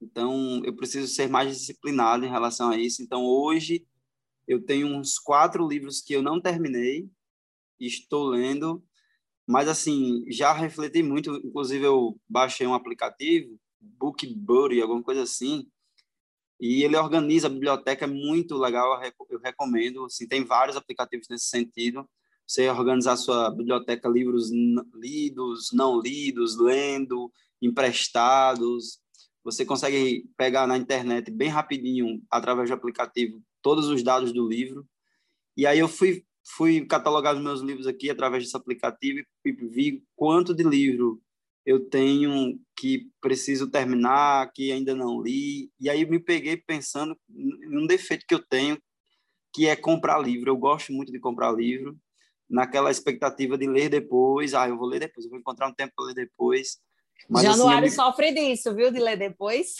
[0.00, 3.02] Então, eu preciso ser mais disciplinado em relação a isso.
[3.02, 3.86] Então, hoje,
[4.48, 7.08] eu tenho uns quatro livros que eu não terminei
[7.86, 8.82] estou lendo
[9.46, 11.30] mas, assim, já refleti muito.
[11.44, 15.66] Inclusive, eu baixei um aplicativo, BookBuddy, alguma coisa assim,
[16.62, 20.04] e ele organiza a biblioteca, é muito legal, eu recomendo.
[20.04, 22.08] Assim, tem vários aplicativos nesse sentido.
[22.46, 24.48] Você organizar sua biblioteca, livros
[24.94, 29.00] lidos, não lidos, lendo, emprestados.
[29.42, 34.86] Você consegue pegar na internet bem rapidinho, através do aplicativo, todos os dados do livro.
[35.56, 40.02] E aí eu fui fui catalogar os meus livros aqui através desse aplicativo e vi
[40.16, 41.20] quanto de livro
[41.64, 45.70] eu tenho que preciso terminar, que ainda não li.
[45.78, 48.76] E aí me peguei pensando num defeito que eu tenho,
[49.54, 50.50] que é comprar livro.
[50.50, 51.96] Eu gosto muito de comprar livro,
[52.50, 54.54] naquela expectativa de ler depois.
[54.54, 56.78] Ah, eu vou ler depois, eu vou encontrar um tempo para ler depois.
[57.28, 58.90] Mas, Januário assim, sofre disso, viu?
[58.90, 59.76] De ler depois.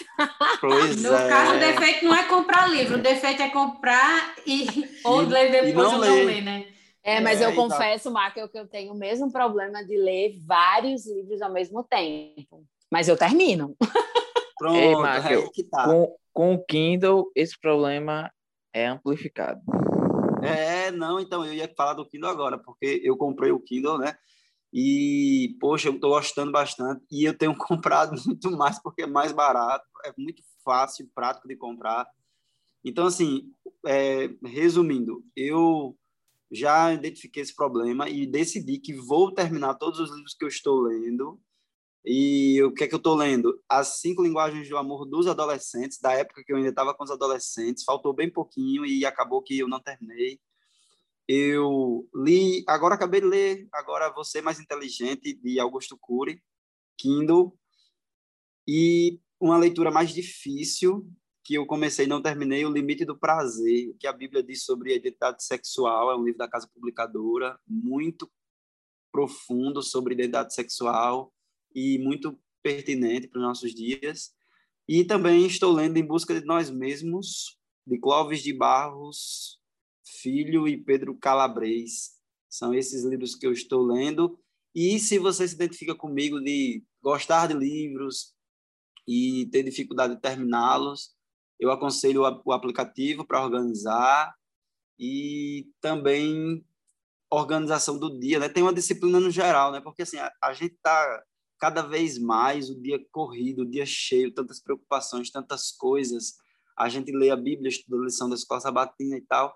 [0.61, 1.29] Pois no é.
[1.29, 4.67] caso, o defeito não é comprar livro, o defeito é comprar e
[5.05, 6.09] ou ler depois não ou ler.
[6.09, 6.67] não ler, né?
[7.05, 7.69] É, mas é, eu então...
[7.69, 12.65] confesso, Marco, que eu tenho o mesmo problema de ler vários livros ao mesmo tempo.
[12.91, 13.77] Mas eu termino.
[14.57, 15.85] Pronto, Ei, Marco, é que tá.
[15.85, 18.31] com, com o Kindle, esse problema
[18.73, 19.61] é amplificado.
[20.43, 24.17] É, não, então, eu ia falar do Kindle agora, porque eu comprei o Kindle, né?
[24.73, 27.05] E, poxa, eu estou gostando bastante.
[27.11, 31.57] E eu tenho comprado muito mais porque é mais barato, é muito fácil, prático de
[31.57, 32.07] comprar.
[32.85, 33.53] Então, assim,
[33.87, 35.97] é, resumindo, eu
[36.51, 40.81] já identifiquei esse problema e decidi que vou terminar todos os livros que eu estou
[40.81, 41.41] lendo.
[42.05, 43.63] E o que é que eu estou lendo?
[43.69, 47.11] As cinco linguagens do amor dos adolescentes, da época que eu ainda estava com os
[47.11, 47.85] adolescentes.
[47.85, 50.41] Faltou bem pouquinho e acabou que eu não terminei.
[51.29, 56.43] Eu li, agora acabei de ler, agora Você Mais Inteligente, de Augusto Cury,
[56.99, 57.57] Kindle,
[58.67, 61.09] e uma leitura mais difícil,
[61.45, 64.93] que eu comecei e não terminei, O Limite do Prazer, que a Bíblia diz sobre
[64.93, 68.31] a identidade sexual, é um livro da Casa Publicadora, muito
[69.13, 71.33] profundo sobre identidade sexual
[71.75, 74.33] e muito pertinente para os nossos dias.
[74.89, 79.61] E também estou lendo Em Busca de Nós Mesmos, de Clóvis de Barros,
[80.23, 82.13] Filho e Pedro Calabres.
[82.49, 84.39] São esses livros que eu estou lendo.
[84.75, 88.35] E se você se identifica comigo de gostar de livros
[89.07, 91.11] e ter dificuldade de terminá-los,
[91.59, 94.35] eu aconselho o aplicativo para organizar
[94.99, 96.65] e também
[97.31, 98.49] organização do dia, né?
[98.49, 99.81] Tem uma disciplina no geral, né?
[99.81, 101.23] Porque assim, a, a gente tá
[101.59, 106.35] cada vez mais o dia corrido, o dia cheio, tantas preocupações, tantas coisas.
[106.77, 109.55] A gente lê a Bíblia, estuda a lição da escola sabatina e tal.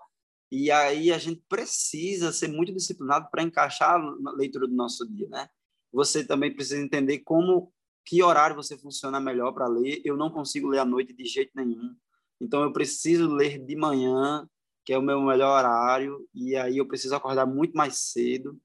[0.51, 5.27] E aí a gente precisa ser muito disciplinado para encaixar a leitura do nosso dia,
[5.27, 5.49] né?
[5.91, 7.71] Você também precisa entender como
[8.05, 10.01] que horário você funciona melhor para ler.
[10.05, 11.95] Eu não consigo ler à noite de jeito nenhum.
[12.39, 14.47] Então eu preciso ler de manhã,
[14.85, 18.57] que é o meu melhor horário, e aí eu preciso acordar muito mais cedo.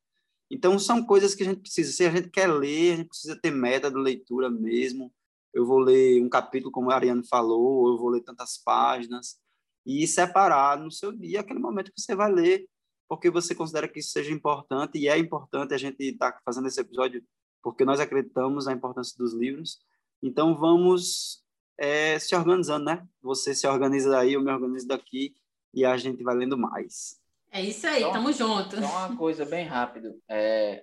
[0.53, 1.91] Então, são coisas que a gente precisa.
[1.91, 5.11] Se a gente quer ler, a gente precisa ter meta de leitura mesmo.
[5.53, 9.41] Eu vou ler um capítulo, como a Ariane falou, eu vou ler tantas páginas,
[9.85, 12.69] e separar no seu dia aquele momento que você vai ler,
[13.09, 16.69] porque você considera que isso seja importante, e é importante a gente estar tá fazendo
[16.69, 17.23] esse episódio
[17.63, 19.79] porque nós acreditamos na importância dos livros.
[20.23, 21.43] Então, vamos
[21.79, 23.07] é, se organizando, né?
[23.23, 25.37] Você se organiza daí, eu me organizo daqui,
[25.73, 27.21] e a gente vai lendo mais.
[27.51, 28.77] É isso aí, então, tamo junto.
[28.77, 30.21] Então, uma coisa bem rápido.
[30.29, 30.83] É,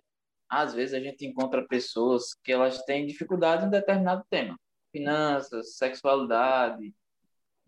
[0.49, 4.57] às vezes a gente encontra pessoas que elas têm dificuldade em determinado tema.
[4.91, 6.93] Finanças, sexualidade.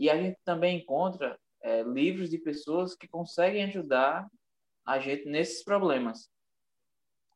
[0.02, 4.28] E a gente também encontra é, livros de pessoas que conseguem ajudar
[4.84, 6.28] a gente nesses problemas.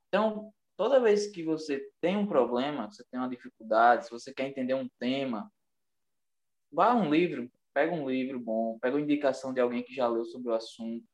[0.08, 4.48] Então, toda vez que você tem um problema, você tem uma dificuldade, se você quer
[4.48, 5.48] entender um tema,
[6.72, 10.08] vá a um livro, pega um livro bom, pega uma indicação de alguém que já
[10.08, 11.06] leu sobre o assunto.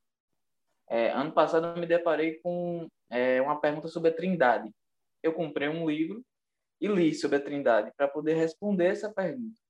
[0.89, 4.73] É, ano passado eu me deparei com é, uma pergunta sobre a Trindade.
[5.21, 6.23] Eu comprei um livro
[6.79, 9.60] e li sobre a Trindade para poder responder essa pergunta.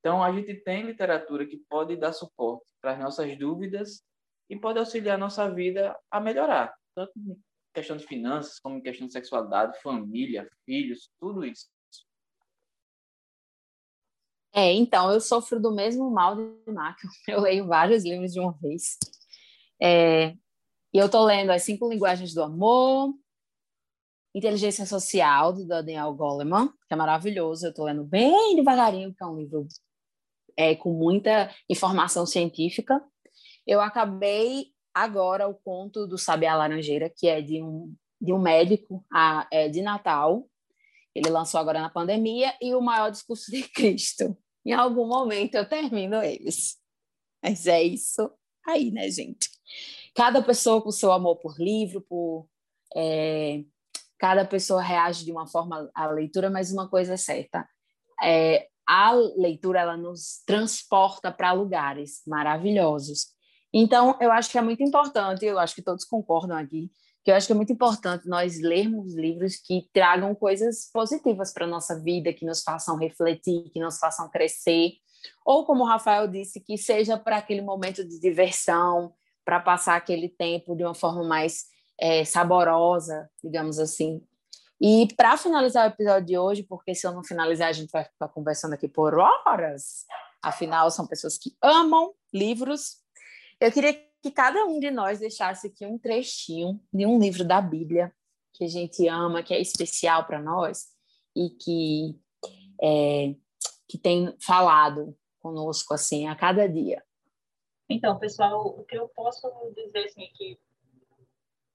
[0.00, 4.02] Então a gente tem literatura que pode dar suporte para as nossas dúvidas
[4.48, 7.36] e pode auxiliar a nossa vida a melhorar, tanto em
[7.74, 11.68] questão de finanças como em questão de sexualidade, família, filhos, tudo isso.
[14.52, 17.00] É, então, eu sofro do mesmo mal de Marco.
[17.28, 18.98] Eu leio vários livros de uma vez.
[19.80, 20.30] É,
[20.92, 23.14] e eu estou lendo As Cinco Linguagens do Amor,
[24.34, 27.64] Inteligência Social, do Daniel Goleman, que é maravilhoso.
[27.64, 29.68] Eu estou lendo bem devagarinho, que é um livro
[30.56, 33.02] é, com muita informação científica.
[33.66, 39.04] Eu acabei agora o conto do Sabiá Laranjeira, que é de um, de um médico
[39.12, 40.46] a, é, de Natal,
[41.14, 44.36] ele lançou agora na pandemia e o maior discurso de Cristo.
[44.64, 46.76] Em algum momento eu termino eles.
[47.42, 48.30] Mas é isso
[48.66, 49.48] aí, né, gente?
[50.14, 52.46] Cada pessoa com seu amor por livro, por
[52.94, 53.64] é,
[54.18, 57.66] cada pessoa reage de uma forma à leitura, mas uma coisa é certa:
[58.22, 63.28] é, a leitura ela nos transporta para lugares maravilhosos.
[63.72, 66.90] Então, eu acho que é muito importante, eu acho que todos concordam aqui,
[67.22, 71.66] que eu acho que é muito importante nós lermos livros que tragam coisas positivas para
[71.66, 74.94] a nossa vida, que nos façam refletir, que nos façam crescer,
[75.46, 79.12] ou como o Rafael disse, que seja para aquele momento de diversão,
[79.44, 81.66] para passar aquele tempo de uma forma mais
[81.96, 84.20] é, saborosa, digamos assim.
[84.80, 88.04] E para finalizar o episódio de hoje, porque se eu não finalizar, a gente vai
[88.04, 90.06] ficar conversando aqui por horas,
[90.42, 92.96] afinal, são pessoas que amam livros,
[93.60, 97.60] eu queria que cada um de nós deixasse aqui um trechinho de um livro da
[97.60, 98.12] Bíblia
[98.54, 100.88] que a gente ama, que é especial para nós
[101.36, 102.18] e que
[102.82, 103.34] é,
[103.86, 107.02] que tem falado conosco assim a cada dia.
[107.88, 110.58] Então, pessoal, o que eu posso dizer assim é que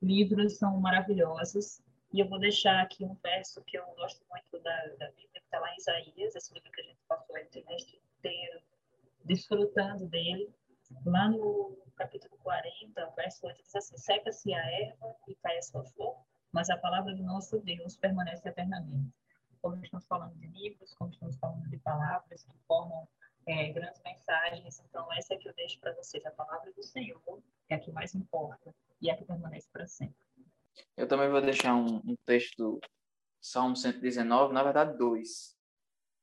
[0.01, 1.82] livros são maravilhosos
[2.16, 5.39] e eu vou deixar aqui um verso que eu gosto muito da, da Bíblia, que
[5.39, 8.61] está lá em Isaías, esse livro que a gente passou o trimestre inteiro
[9.26, 10.49] desfrutando dele.
[11.05, 15.84] Lá no capítulo 40, verso 8, diz assim: Seca-se a erva e cai a sua
[15.84, 16.16] flor,
[16.53, 19.13] mas a palavra do nosso Deus permanece eternamente.
[19.61, 23.05] Como estamos falando de livros, como estamos falando de palavras que formam
[23.45, 27.22] é, grandes mensagens, então essa é que eu deixo para vocês, a palavra do Senhor,
[27.68, 30.24] é a que mais importa e é a que permanece para sempre.
[30.97, 32.80] Eu também vou deixar um, um texto do
[33.41, 35.55] Salmo 119, na verdade, dois.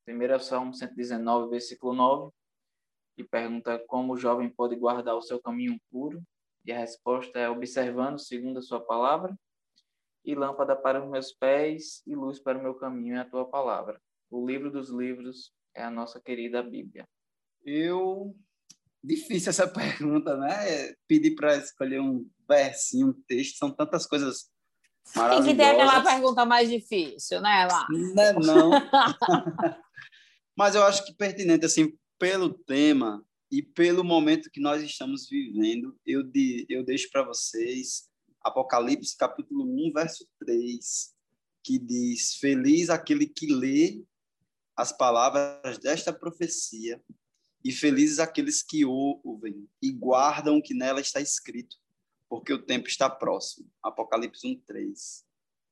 [0.04, 2.32] Primeiro é o Salmo 119, versículo 9,
[3.16, 6.22] que pergunta como o jovem pode guardar o seu caminho puro,
[6.64, 9.36] e a resposta é observando segundo a sua palavra,
[10.24, 13.44] e lâmpada para os meus pés e luz para o meu caminho é a tua
[13.44, 14.00] palavra.
[14.30, 17.06] O livro dos livros é a nossa querida Bíblia.
[17.64, 18.34] Eu
[19.02, 20.94] difícil essa pergunta, né?
[21.06, 24.50] Pedir para escolher um versinho, um texto, são tantas coisas
[25.16, 25.46] maravilhosas.
[25.46, 27.86] Tem que ter aquela pergunta mais difícil, né, Lá?
[27.90, 28.70] Não, é não.
[30.56, 35.98] Mas eu acho que pertinente assim pelo tema e pelo momento que nós estamos vivendo,
[36.06, 38.08] eu, de, eu deixo para vocês
[38.42, 41.14] Apocalipse capítulo 1, verso 3,
[41.64, 44.04] que diz: Feliz aquele que lê
[44.76, 47.00] as palavras desta profecia,
[47.64, 51.76] e felizes aqueles que ouvem e guardam o que nela está escrito,
[52.32, 53.70] porque o tempo está próximo.
[53.82, 55.22] Apocalipse 1, 3.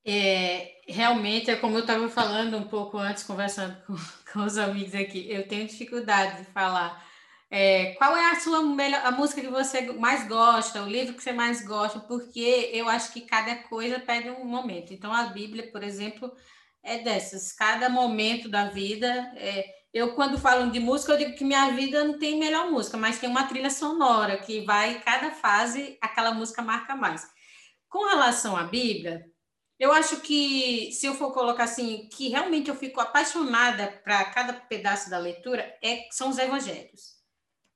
[0.04, 3.94] É, realmente, é como eu estava falando um pouco antes, conversando com,
[4.30, 7.02] com os amigos aqui, eu tenho dificuldade de falar.
[7.50, 11.22] É, qual é a sua melhor, a música que você mais gosta, o livro que
[11.22, 11.98] você mais gosta?
[11.98, 14.92] Porque eu acho que cada coisa pede um momento.
[14.92, 16.30] Então, a Bíblia, por exemplo,
[16.82, 17.52] é dessas.
[17.52, 19.06] Cada momento da vida
[19.38, 22.96] é, eu quando falo de música, eu digo que minha vida não tem melhor música,
[22.96, 27.28] mas tem uma trilha sonora que vai, cada fase, aquela música marca mais.
[27.88, 29.26] Com relação à Bíblia,
[29.80, 34.52] eu acho que, se eu for colocar assim, que realmente eu fico apaixonada para cada
[34.52, 37.18] pedaço da leitura, é, são os evangelhos.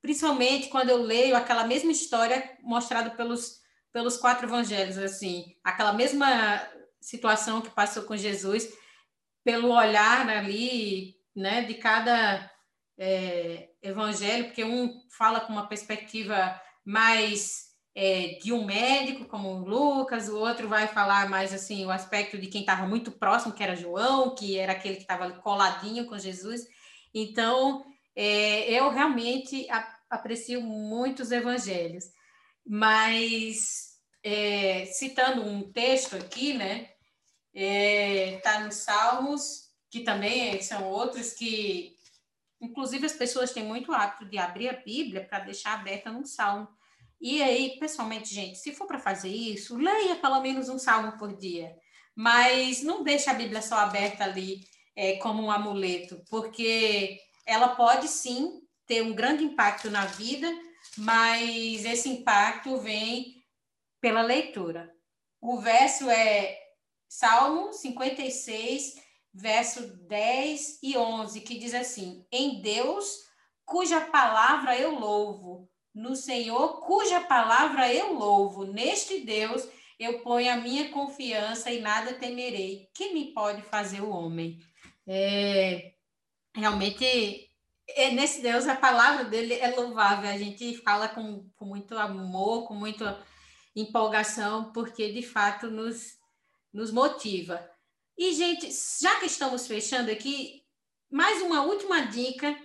[0.01, 3.59] Principalmente quando eu leio aquela mesma história mostrada pelos,
[3.91, 6.61] pelos quatro evangelhos, assim, aquela mesma
[7.01, 8.71] situação que passou com Jesus,
[9.43, 12.49] pelo olhar ali, né, de cada
[12.97, 20.27] é, evangelho, porque um fala com uma perspectiva mais é, de um médico, como Lucas,
[20.27, 23.75] o outro vai falar mais assim o aspecto de quem estava muito próximo, que era
[23.75, 26.61] João, que era aquele que estava coladinho com Jesus.
[27.13, 29.67] Então, é, eu realmente
[30.09, 32.05] aprecio muito os evangelhos,
[32.65, 36.89] mas é, citando um texto aqui, né,
[37.53, 39.64] está é, nos Salmos,
[39.95, 41.95] que também são outros que,
[42.59, 46.67] inclusive, as pessoas têm muito hábito de abrir a Bíblia para deixar aberta num salmo.
[47.21, 51.37] E aí, pessoalmente, gente, se for para fazer isso, leia pelo menos um salmo por
[51.37, 51.73] dia.
[52.13, 54.67] Mas não deixe a Bíblia só aberta ali
[54.97, 60.51] é, como um amuleto, porque ela pode sim ter um grande impacto na vida,
[60.97, 63.41] mas esse impacto vem
[64.01, 64.93] pela leitura.
[65.39, 66.59] O verso é
[67.07, 69.04] Salmo 56,
[69.35, 73.25] verso 10 e 11, que diz assim: Em Deus,
[73.65, 79.67] cuja palavra eu louvo, no Senhor, cuja palavra eu louvo, neste Deus
[79.99, 82.89] eu ponho a minha confiança e nada temerei.
[82.93, 84.59] Que me pode fazer o homem?
[85.07, 85.93] É,
[86.53, 87.49] realmente,
[87.89, 90.29] é, nesse Deus, a palavra dele é louvável.
[90.29, 93.23] A gente fala com, com muito amor, com muita
[93.73, 96.17] empolgação, porque de fato nos
[96.73, 97.65] nos motiva.
[98.17, 98.69] E, gente,
[99.01, 100.63] já que estamos fechando aqui,
[101.11, 102.55] mais uma última dica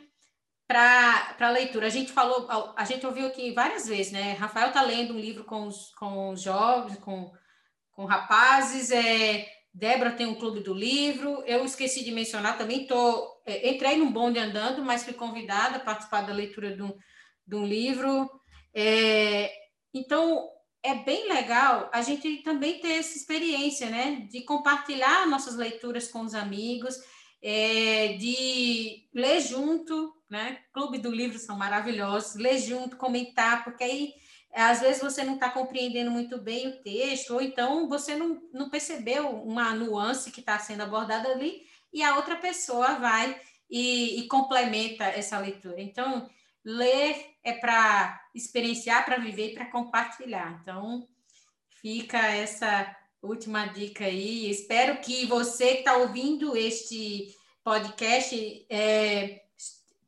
[0.67, 1.89] para a leitura.
[1.89, 4.35] A gente falou, a gente ouviu aqui várias vezes, né?
[4.35, 7.33] Rafael está lendo um livro com os, com os jovens, com,
[7.91, 13.43] com rapazes, é, Débora tem um clube do livro, eu esqueci de mencionar, também tô,
[13.45, 16.97] é, entrei num bonde andando, mas fui convidada a participar da leitura de um,
[17.45, 18.31] de um livro.
[18.73, 19.53] É,
[19.93, 20.49] então,
[20.83, 24.27] é bem legal a gente também ter essa experiência, né?
[24.31, 26.97] De compartilhar nossas leituras com os amigos,
[27.43, 30.61] é, de ler junto, né?
[30.73, 34.15] Clube do Livro são maravilhosos, ler junto, comentar, porque aí
[34.53, 38.69] às vezes você não está compreendendo muito bem o texto, ou então você não, não
[38.69, 41.63] percebeu uma nuance que está sendo abordada ali,
[41.93, 45.81] e a outra pessoa vai e, e complementa essa leitura.
[45.81, 46.29] Então,
[46.65, 50.61] ler é para experienciar, para viver e para compartilhar.
[50.61, 51.09] Então,
[51.81, 54.51] fica essa última dica aí.
[54.51, 57.35] Espero que você que está ouvindo este
[57.65, 59.43] podcast é,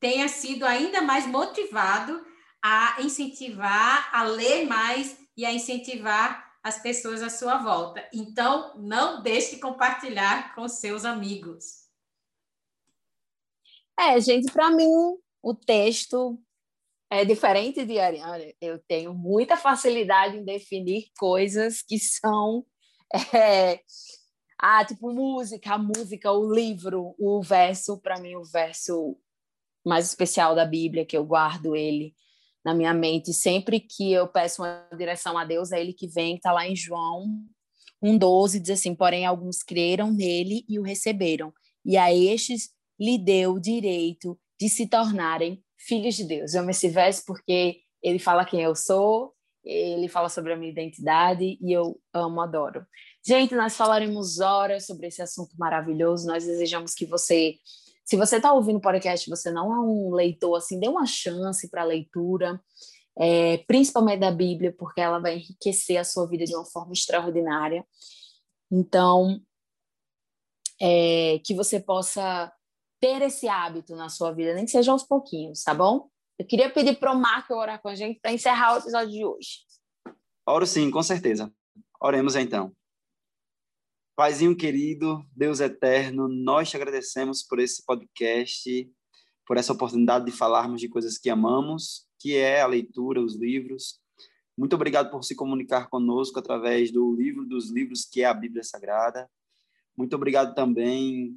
[0.00, 2.24] tenha sido ainda mais motivado
[2.62, 8.06] a incentivar, a ler mais e a incentivar as pessoas à sua volta.
[8.12, 11.82] Então, não deixe de compartilhar com seus amigos.
[13.98, 14.90] É, gente, para mim,
[15.42, 16.40] o texto
[17.12, 18.54] é diferente de Ariane.
[18.58, 22.64] Eu tenho muita facilidade em definir coisas que são
[23.34, 23.80] é,
[24.58, 29.18] ah, tipo música, a música, o livro, o verso, para mim o verso
[29.84, 32.14] mais especial da Bíblia que eu guardo ele
[32.64, 36.36] na minha mente sempre que eu peço uma direção a Deus, é ele que vem,
[36.36, 37.26] está lá em João
[38.02, 41.52] 1:12 diz assim: "Porém alguns creram nele e o receberam,
[41.84, 46.54] e a estes lhe deu o direito de se tornarem filhos de Deus.
[46.54, 51.58] Eu esse verso porque ele fala quem eu sou, ele fala sobre a minha identidade
[51.60, 52.84] e eu amo, adoro.
[53.24, 56.26] Gente, nós falaremos horas sobre esse assunto maravilhoso.
[56.26, 57.54] Nós desejamos que você,
[58.04, 61.70] se você está ouvindo o podcast, você não é um leitor, assim, dê uma chance
[61.70, 62.60] para a leitura,
[63.16, 67.86] é, principalmente da Bíblia, porque ela vai enriquecer a sua vida de uma forma extraordinária.
[68.70, 69.40] Então,
[70.80, 72.52] é, que você possa
[73.02, 76.08] ter esse hábito na sua vida, nem que seja aos pouquinhos, tá bom?
[76.38, 79.24] Eu queria pedir para o Marco orar com a gente para encerrar o episódio de
[79.24, 79.58] hoje.
[80.46, 81.52] Oro sim, com certeza.
[82.00, 82.72] Oremos então.
[84.14, 88.88] Paizinho querido, Deus eterno, nós te agradecemos por esse podcast,
[89.44, 94.00] por essa oportunidade de falarmos de coisas que amamos, que é a leitura, os livros.
[94.56, 98.62] Muito obrigado por se comunicar conosco através do livro dos livros, que é a Bíblia
[98.62, 99.28] Sagrada.
[99.96, 101.36] Muito obrigado também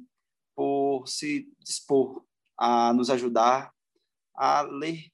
[0.56, 2.24] por se dispor
[2.58, 3.70] a nos ajudar
[4.34, 5.06] a ler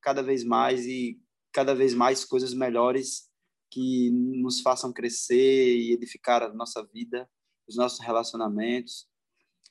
[0.00, 1.20] cada vez mais e
[1.52, 3.30] cada vez mais coisas melhores
[3.70, 7.28] que nos façam crescer e edificar a nossa vida,
[7.68, 9.06] os nossos relacionamentos.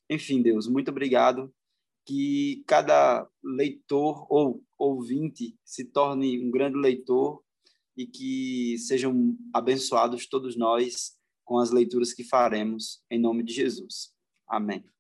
[0.10, 1.54] Enfim, Deus, muito obrigado
[2.06, 7.44] que cada leitor ou ouvinte se torne um grande leitor
[7.98, 14.14] e que sejam abençoados todos nós com as leituras que faremos, em nome de Jesus.
[14.48, 14.95] Amém.